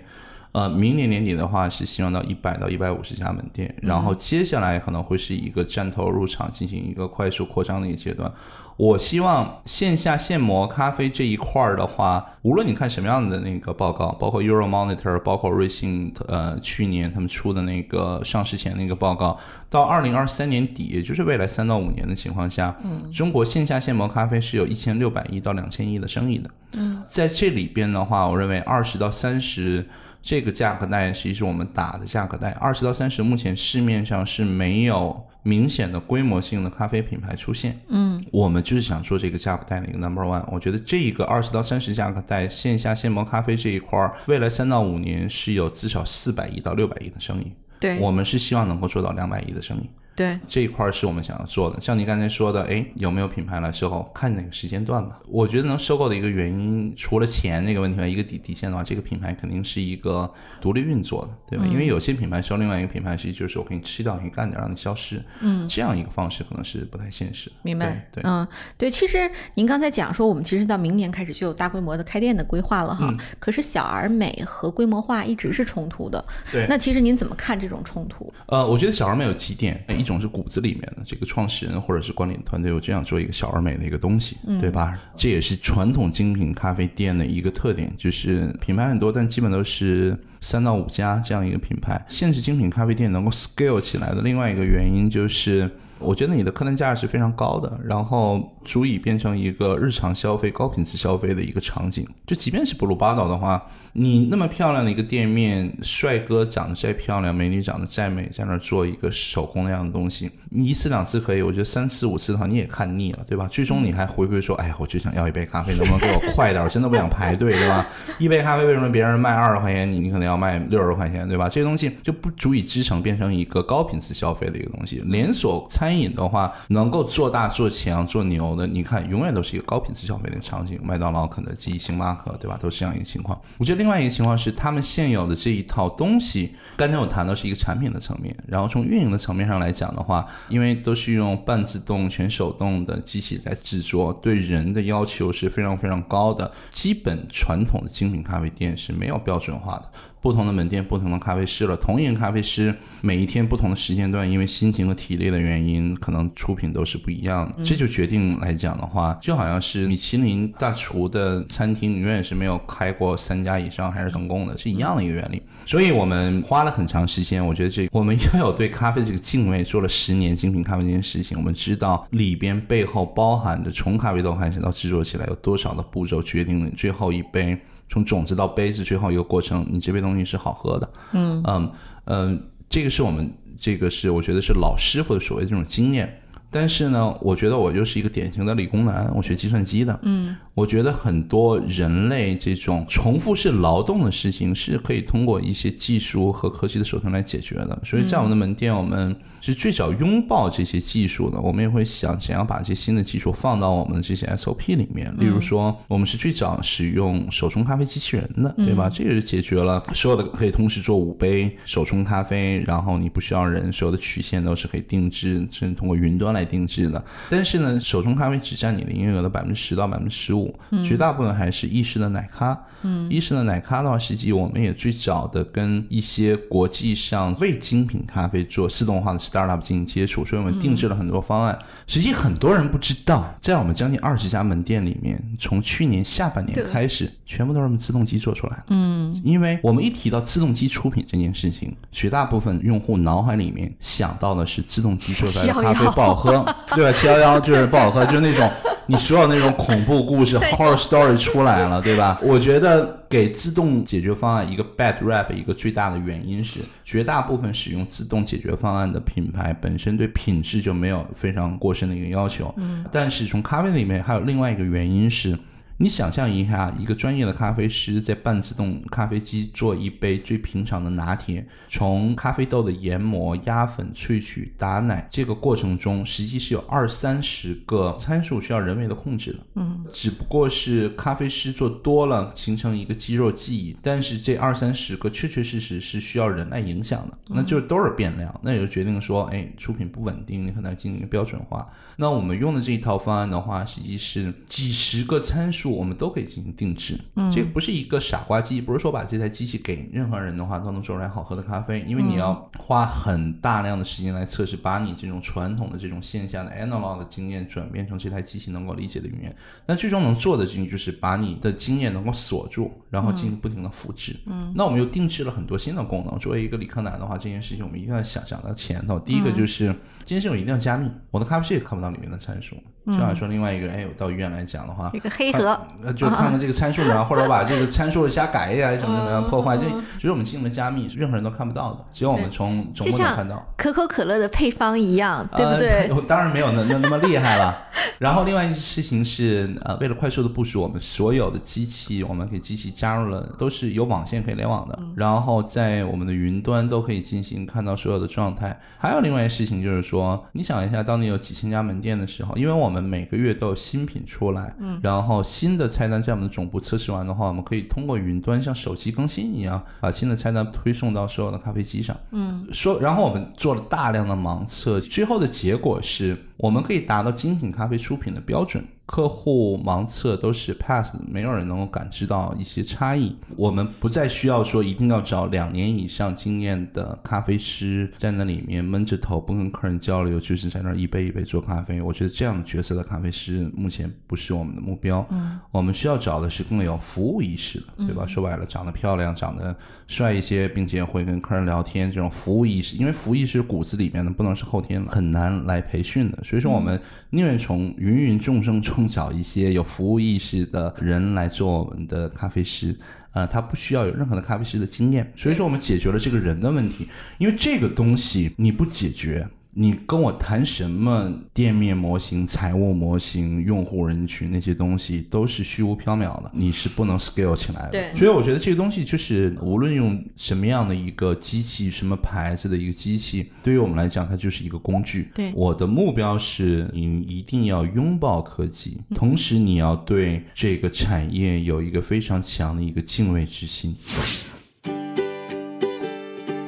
[0.52, 8.32] 呃，明年年底的话是希望到一百到一百五十家门店，然后接下来可能会是一个站头入场，进行一个快速扩张的一个阶段。
[8.78, 19.38] 我希望线下现磨咖啡这一块儿的话，无论你看什么样的那个报告，包括 Euro Monitor，包括瑞幸，呃，去年他们出的那个上市前那个报告，
[19.70, 29.88] 到二零二三年底，也就是未来三到五年的情况下，嗯，中国线下现磨咖啡是有一千六百亿到两千亿的生意的，嗯，在这里边的话，我认为二十到三十
[30.24, 35.28] 这个价格带实际是我们打的价格带，二十到三十目前市面上是没有。
[35.44, 40.44] 明显的规模性的咖啡品牌出现，嗯，我们就是想做这个价格带的一个 number one。
[40.52, 47.52] 我觉得这一个二十到三十价格带线下现磨咖啡这一块儿，未来三到五年是有至少四百亿到六百亿的生意。
[47.80, 49.90] 对，我们是希望能够做到两百亿的生意。
[50.22, 54.08] 对这一块是我们想要做的，像您刚才说的，哎，有没有品牌来收购？
[54.14, 55.20] 看哪个时间段吧。
[55.28, 61.66] 我觉得能收购的一个原因，除了钱这个问题外，一个底底线的话，这个品牌肯定是一个独立运作的，对吧？
[61.66, 65.24] 因为有些品牌收另外一个品牌，实际就是我给你吃掉，给你干掉，让你消失。
[65.40, 67.52] 嗯，这样一个方式可能是不太现实。
[67.64, 68.08] 明白？
[68.12, 68.48] 对，嗯，
[68.78, 68.92] 对。
[68.92, 73.12] 其实您刚才讲说，我们其实到明年开始就有大规模的开店的规划了哈。
[73.40, 76.24] 可是小而美和规模化一直是冲突的。
[76.52, 76.68] 对。
[76.68, 78.32] 那其实您怎么看这种冲突？
[78.48, 81.04] 呃，我觉得小而美有几点，一种是骨子里面的。
[81.06, 85.00] 这个创始人或者是管理团队，有这样做一个小而美的一个东西，对吧？
[85.16, 92.04] 这也是传统精品咖啡店的一个特点，就是品牌很多，但基本都是三到五家这样一个品牌。
[92.08, 102.08] 限制精品咖啡店能够 scale 起来的另外一个原因，就是我觉得你的客单价是非常高的，然后足以变成一个日常消费、高品质消费的一个场景。
[102.26, 103.62] 就即便是布鲁巴岛的话。
[103.94, 113.50] 你那么漂亮的一个店面，帅哥长得再漂亮，美女长得再美，在那儿做一个手工那样的东西，你一次两次可以，我觉得三四五次的话你也看腻了，对吧？
[113.52, 116.64] 最终你还回归说，哎，我就想要一杯咖啡，能不能给我快点？
[116.64, 117.86] 我真的不想排队，对吧？
[118.18, 121.50] 一杯咖啡为什么别人卖二十块钱，你你可能要卖六十块钱，对吧？
[121.50, 125.04] 这些东西就不足以支撑变成一个高品质消费的一个东西。
[125.08, 132.58] 连锁餐饮的话，能够做大做强做牛的，你看永远都是一个高品质消费的场景，麦当劳、肯德基、星巴克，对吧？
[132.62, 133.38] 都是这样一个情况。
[133.58, 133.82] 我觉得。
[133.82, 146.52] 另外一个情况是，他们现有的这一套东西，刚才我谈到是一个产品的层面，然后从运营的层面上来讲的话，因为都是用半自动、全手动的机器来制作，对人的要求是非常非常高的。
[146.70, 149.90] 基本传统的精品咖啡店是没有标准化的。
[150.22, 157.64] 不同的门店、不同的咖啡师了，同一个咖啡师，每一天不同的时间段，因为心情和体力的原因，可能出品都是不一样的。
[157.64, 165.42] 这就决定来讲的话，就好像是米其林大厨的餐厅，永远是没有开过三家以上还是成功的，是一样的一个原理。
[165.66, 177.58] 所以我们花了很长时间，我觉得这我们又有对咖啡这个敬畏，做了十年精品咖啡这件事情，我们知道里边背后包含着从咖啡豆开始到制作起来有多少的步骤，决定了最后一杯。
[177.92, 180.90] 从种子到杯子，最后一个过程，你这杯东西是好喝的。
[181.12, 181.72] 嗯嗯
[182.06, 183.30] 嗯，这个是我们
[183.60, 186.18] 这个是我觉得是老师或者所谓这种经验。
[186.50, 190.00] 但是呢，我觉得我就是一个典型的理工男，我学计算机的。
[190.04, 197.78] 嗯，我觉得很多人类这种重复式劳动的事情是可以通过一些技术和科技的手段来解决的。
[197.84, 199.14] 所以在我们的门店，我们。
[199.42, 205.14] 是最早拥抱这些技术的，我们也会想想要把这些新的技术放到我们的这些 SOP 里面。
[205.18, 208.88] 例如说，我们是最早使用手冲咖啡机器人的，对吧？
[208.88, 217.04] 这个是解决了所有的可以同时做五杯手冲咖啡，然后你不需要人，所有的曲线都是可以定制，甚至通过云端来定制的。
[217.30, 220.54] 但是呢，手冲咖啡只占你的营业额的百分之十到百分之十五，
[220.86, 222.58] 绝大部分还是意式的奶咖。
[222.84, 231.58] 嗯，意式的奶咖的话，实际我们也最早的跟一些国际上未精品咖啡做自动化的 startup 进行接触，所以我们定制了很多方案。
[231.88, 238.64] 实际很多人不知道，在我们将近二十家门店里面，从去年下半年开始，全部都是我们自动机做出来的。
[238.70, 246.32] 嗯，因为我们一提到自动机出品这件事情，绝大部分用户脑海里面想到的是自动机做出来的咖啡不好喝，
[246.76, 246.92] 对吧？
[247.00, 248.50] 七幺幺就是不好喝，就是那种。
[248.88, 252.20] 你所有那种恐怖故事 horror story 出来了，对吧？
[252.22, 252.71] 我觉得
[253.10, 262.54] 给自动解决方案一个 bad rap，一个最大的原因是，绝大部分使用自动解决方案的品牌本身对品质就没有非常过深的一个要求。
[262.58, 265.38] 嗯，但是从咖啡里面还有另外一个原因是。
[265.82, 279.40] 你想象一下，一个专业的咖啡师在半自动咖啡机做一杯最平常的拿铁，从咖啡豆的研磨、压粉、萃取、打奶这个过程中，实际是有二三十个参数需要人为的控制的。
[279.56, 291.68] 嗯，只不过是咖啡师做多了，形成一个肌肉记忆，但是这二三十个确确实实是需要人来影响的，那就是都是变量，那也就决定说，哎，出品不稳定，你可能要进行标准化。
[291.96, 295.71] 那我们用的这一套方案的话，实际是几十个参数。
[295.76, 309.36] 我们都可以进行定制，嗯这个不是一个傻瓜机，不是说把这台机器给任何人的话都能做出来好喝的咖啡，因为你要花很大量的时间来测试，把你这种传统的这种线下的 analog 的经验转变成这台机器能够理解的语言。
[309.66, 314.16] 那最终能做的事情就是把你的经验能够锁住，然后进行不停的复制。
[314.26, 316.18] 嗯，那我们又定制了很多新的功能。
[316.20, 319.00] 作为一个理科男的话，这件事情我们一定要想想到前头。
[319.00, 319.76] 第一个就是
[320.06, 322.56] 这件事情一定要加密，我的咖啡师也看不到里面的参数。
[322.84, 325.56] 就像说另外一个，哎，我到医院来讲的话，一个黑盒，
[325.96, 329.66] 就看看这个参数啊，或者把这个参数瞎改一下，什么什么样破坏，这
[330.00, 333.46] 只是我们进行了加密，任何人都看不到的，只有我们从总部能看到。
[333.56, 336.08] 可口可乐的配方一样，对不对？
[336.08, 337.56] 当然没有那那那么厉害了。
[338.00, 348.60] 然后另外一件事情是，呃，为了快速的部署，我们所有的机器，我们给机器加入了都是有网线可以联网的，然后在我们的云端都可以进行看到所有的状态。
[348.80, 349.91] 还有另外一件事情就是说，
[350.34, 366.18] 你想一下，当你有几千家门店的时候，因为我们每个月都有新品出来，嗯，然后新的菜单在我们的总部测试完的话，我们可以通过云端像手机更新一样，把新的菜单推送到所有的咖啡机上，嗯，说，然后我们做了大量的盲测，最后的结果是。
[366.42, 368.66] 我们可以达到精品咖啡出品的标准。
[368.92, 373.16] 客户盲测都是 pass，没有人能够感知到一些差异。
[373.38, 381.82] 我们不再需要说一定要找两年以上经验的咖啡师在那里面闷着头不跟客人交流，就是在那一杯一杯做咖啡。
[381.82, 385.08] 我觉得这样角色的咖啡师目前不是我们的目标。
[385.10, 388.06] 嗯，我们需要找的是更有服务意识的，对吧？
[388.06, 389.56] 说白了，长得漂亮、长得
[389.88, 396.22] 帅一些，并且会跟客人聊天，这种服务意识，因为服务意识骨子里面的，不能是后天很难来培训的。
[396.26, 396.78] 所以说，我们
[397.12, 398.81] 宁愿从芸芸众生中。
[398.88, 402.78] 找一些有服务意识的人来做我们的咖啡师，
[403.14, 409.28] 呃，他不需要有任何的咖啡师的经验，所以说我们解决了这个人的问题，因为这个东西你不解决。
[409.54, 417.72] 你跟我谈什么店面模型、财务模型、用户人群那些东西都是虚无缥缈的，你是不能 scale 起来的。
[417.72, 425.12] 对，所以我觉得这个东西就是无论用什么样的一个机器、什么牌子的一个机器，对于我们来讲，它就是一个工具。
[425.14, 433.76] 对，我的目标是你一定要拥抱科技，同时你要对这个产业有一个非常强的一个敬畏之心。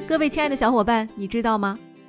[0.07, 1.77] 各位亲爱的小伙伴，你知道吗？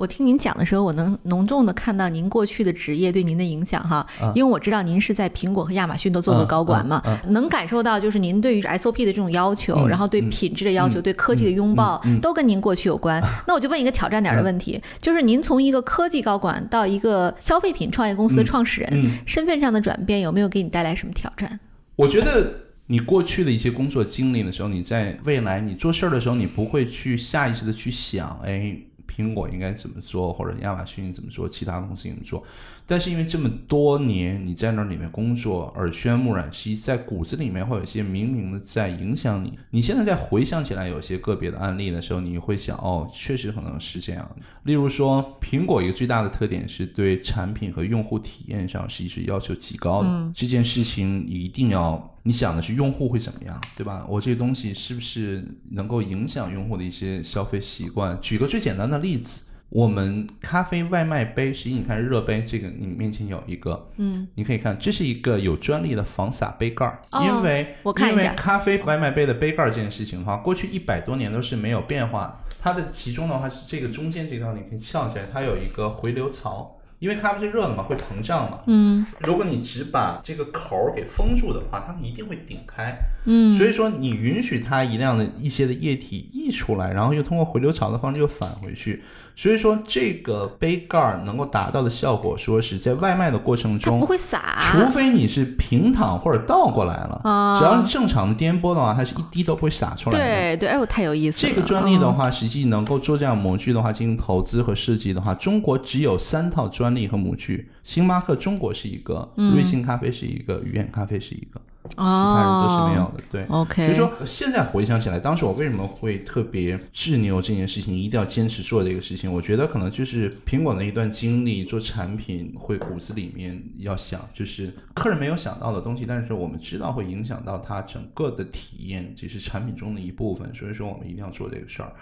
[0.00, 13.22] 我听您讲的时候，我能浓重的看到您过去的职业对您的影响哈，因为我知道您是在苹果和亚马逊都做过高管嘛，能感受到就是您对于 SOP 的这种要求，然后对品质的要求，对科技的拥抱，都跟您过去有关。
[13.46, 21.60] 那我就问一个挑战点的问题，就是您从一个科技高管到一个消费品创业公司的创始人，身份上的转变有没有给你带来什么挑战？
[21.96, 22.50] 我觉得
[22.86, 28.74] 你过去的一些工作经历的时候，你在未来你做事儿的时候，你不会去下意识的去想，哎。
[29.10, 32.42] 苹果应该怎么做，或者亚马逊怎么做，其他公司怎么做？
[32.86, 39.58] 但是因为这么多年你在那里面工作，耳濡目染，实际在骨子里面会有一些明明的在影响你。
[39.70, 44.36] 你现在在回想起来有些个别的案例的时候，你会想，哦，确实可能是这样。
[44.64, 50.32] 例如说，苹果一个最大的特点是对产品和用户体验上实际是要求极高的。
[50.34, 52.09] 这件事情一定要。
[52.30, 54.06] 你想的是用户会怎么样，对吧？
[54.08, 58.16] 我这个东西是不是能够影响用户的一些消费习惯？
[58.20, 72.40] 举个最简单的例子，我们咖啡外卖杯，实际你看热杯，这个你面前有一个，嗯，你可以看，这是一个有专利的防洒杯盖儿，因为我看因为咖啡外卖杯的杯盖这件事情的话，过去一百多年都是没有变化。
[72.60, 76.76] 它的其中的话是这个中间这条你可以翘起来，它有一个回流槽。
[77.00, 78.58] 因为咖啡是热的嘛，会膨胀嘛。
[78.66, 82.94] 嗯，如果你只把这个口儿给封住的话，它们一定会顶开。
[83.24, 89.02] 嗯，所以说你允许它一量的一些的液体溢出来，然后又通过回流槽的方式又返回去。
[89.36, 97.18] 所以说这个杯盖儿能够达到的效果，说是在外卖的过程中不会洒，除非你是平躺或者倒过来了。
[97.24, 100.24] 啊，只要是正常的颠簸的话，它是一滴都不会洒出来的。
[100.24, 101.50] 对对，哎呦，太有意思了。
[101.50, 107.70] 这个专利的话，实际能够做这样模具的话，进行投资和设计的话，中国只有三套专利和模具。
[107.82, 111.60] 星巴克中国是一个，瑞幸咖啡是一个，鱼眼咖啡是一个。
[111.88, 113.44] 其他人都是没有的，对。
[113.46, 119.32] OK，所以说现在回想起来，当时我为什么会特别执拗这件事情，一定要坚持做这个事情？
[119.32, 130.54] 我觉得可能就是苹果的一段经历，做产品会骨子里面要想，就是客人没有想到的东西，但是我们知道会影响到他整个的体验，只是产品中的一部分。
[130.54, 131.92] 所以说我们一定要做这个事儿，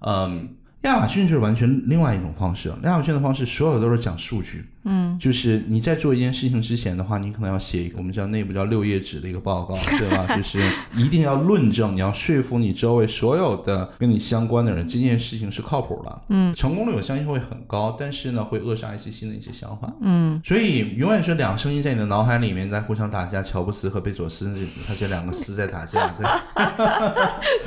[0.00, 0.54] 嗯。
[0.84, 10.26] 亚马逊就是完全另外一种方式，亚马逊的方式所有都是讲数据，嗯，就是你在做一件事情之前的话，你可能要写一个我们叫内部叫六页纸的一个报告，对吧？
[10.36, 10.60] 就是
[10.96, 24.54] 一定要论证，你要说服你周围所有的跟你相关的人，这件事情是靠谱的，嗯，成功率我相信会很高，但是呢，会扼杀一些新的一些想法，嗯，所以永远是两个声音在你的脑海里面在互相打架，乔布斯和贝佐斯，
[24.86, 26.26] 他这两个斯在打架，对，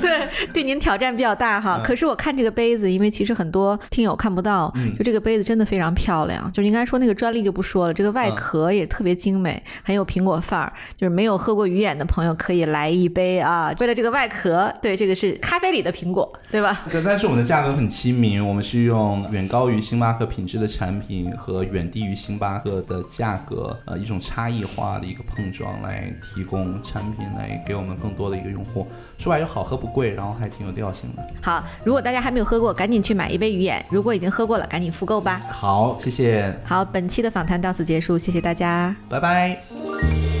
[0.00, 1.80] 对，对您挑战比较大哈。
[1.84, 6.50] 可是我看这个杯子，因为其实很多听友看不到，就这个杯子真的非常漂亮。
[6.52, 10.72] 就是应该说那个专利就不说了，这个外壳也特别精美，很有苹果范儿。
[10.96, 13.72] 就是没有喝过鱼眼的朋友可以来一杯啊！
[13.78, 16.84] 为了这个外壳，对，这个是咖啡里的苹果，对吧？
[16.90, 28.86] 对，但是我们的价格很亲民，我们是用远高于星巴克品质的产品和远低于星巴克的价格，呃，一种差异化的一个碰撞来提供产品，来给我们更多的一个用户。
[29.18, 31.28] 说白就好喝不贵，然后还挺有调性的。
[31.42, 32.98] 好，如果大家还没有喝过，赶紧。
[33.08, 35.40] 去买一杯鱼眼，如果已经喝过了，赶紧复购吧。
[35.48, 36.54] 好，谢谢。
[36.64, 40.37] 好，本期的访谈到此结束，谢谢大家，拜拜。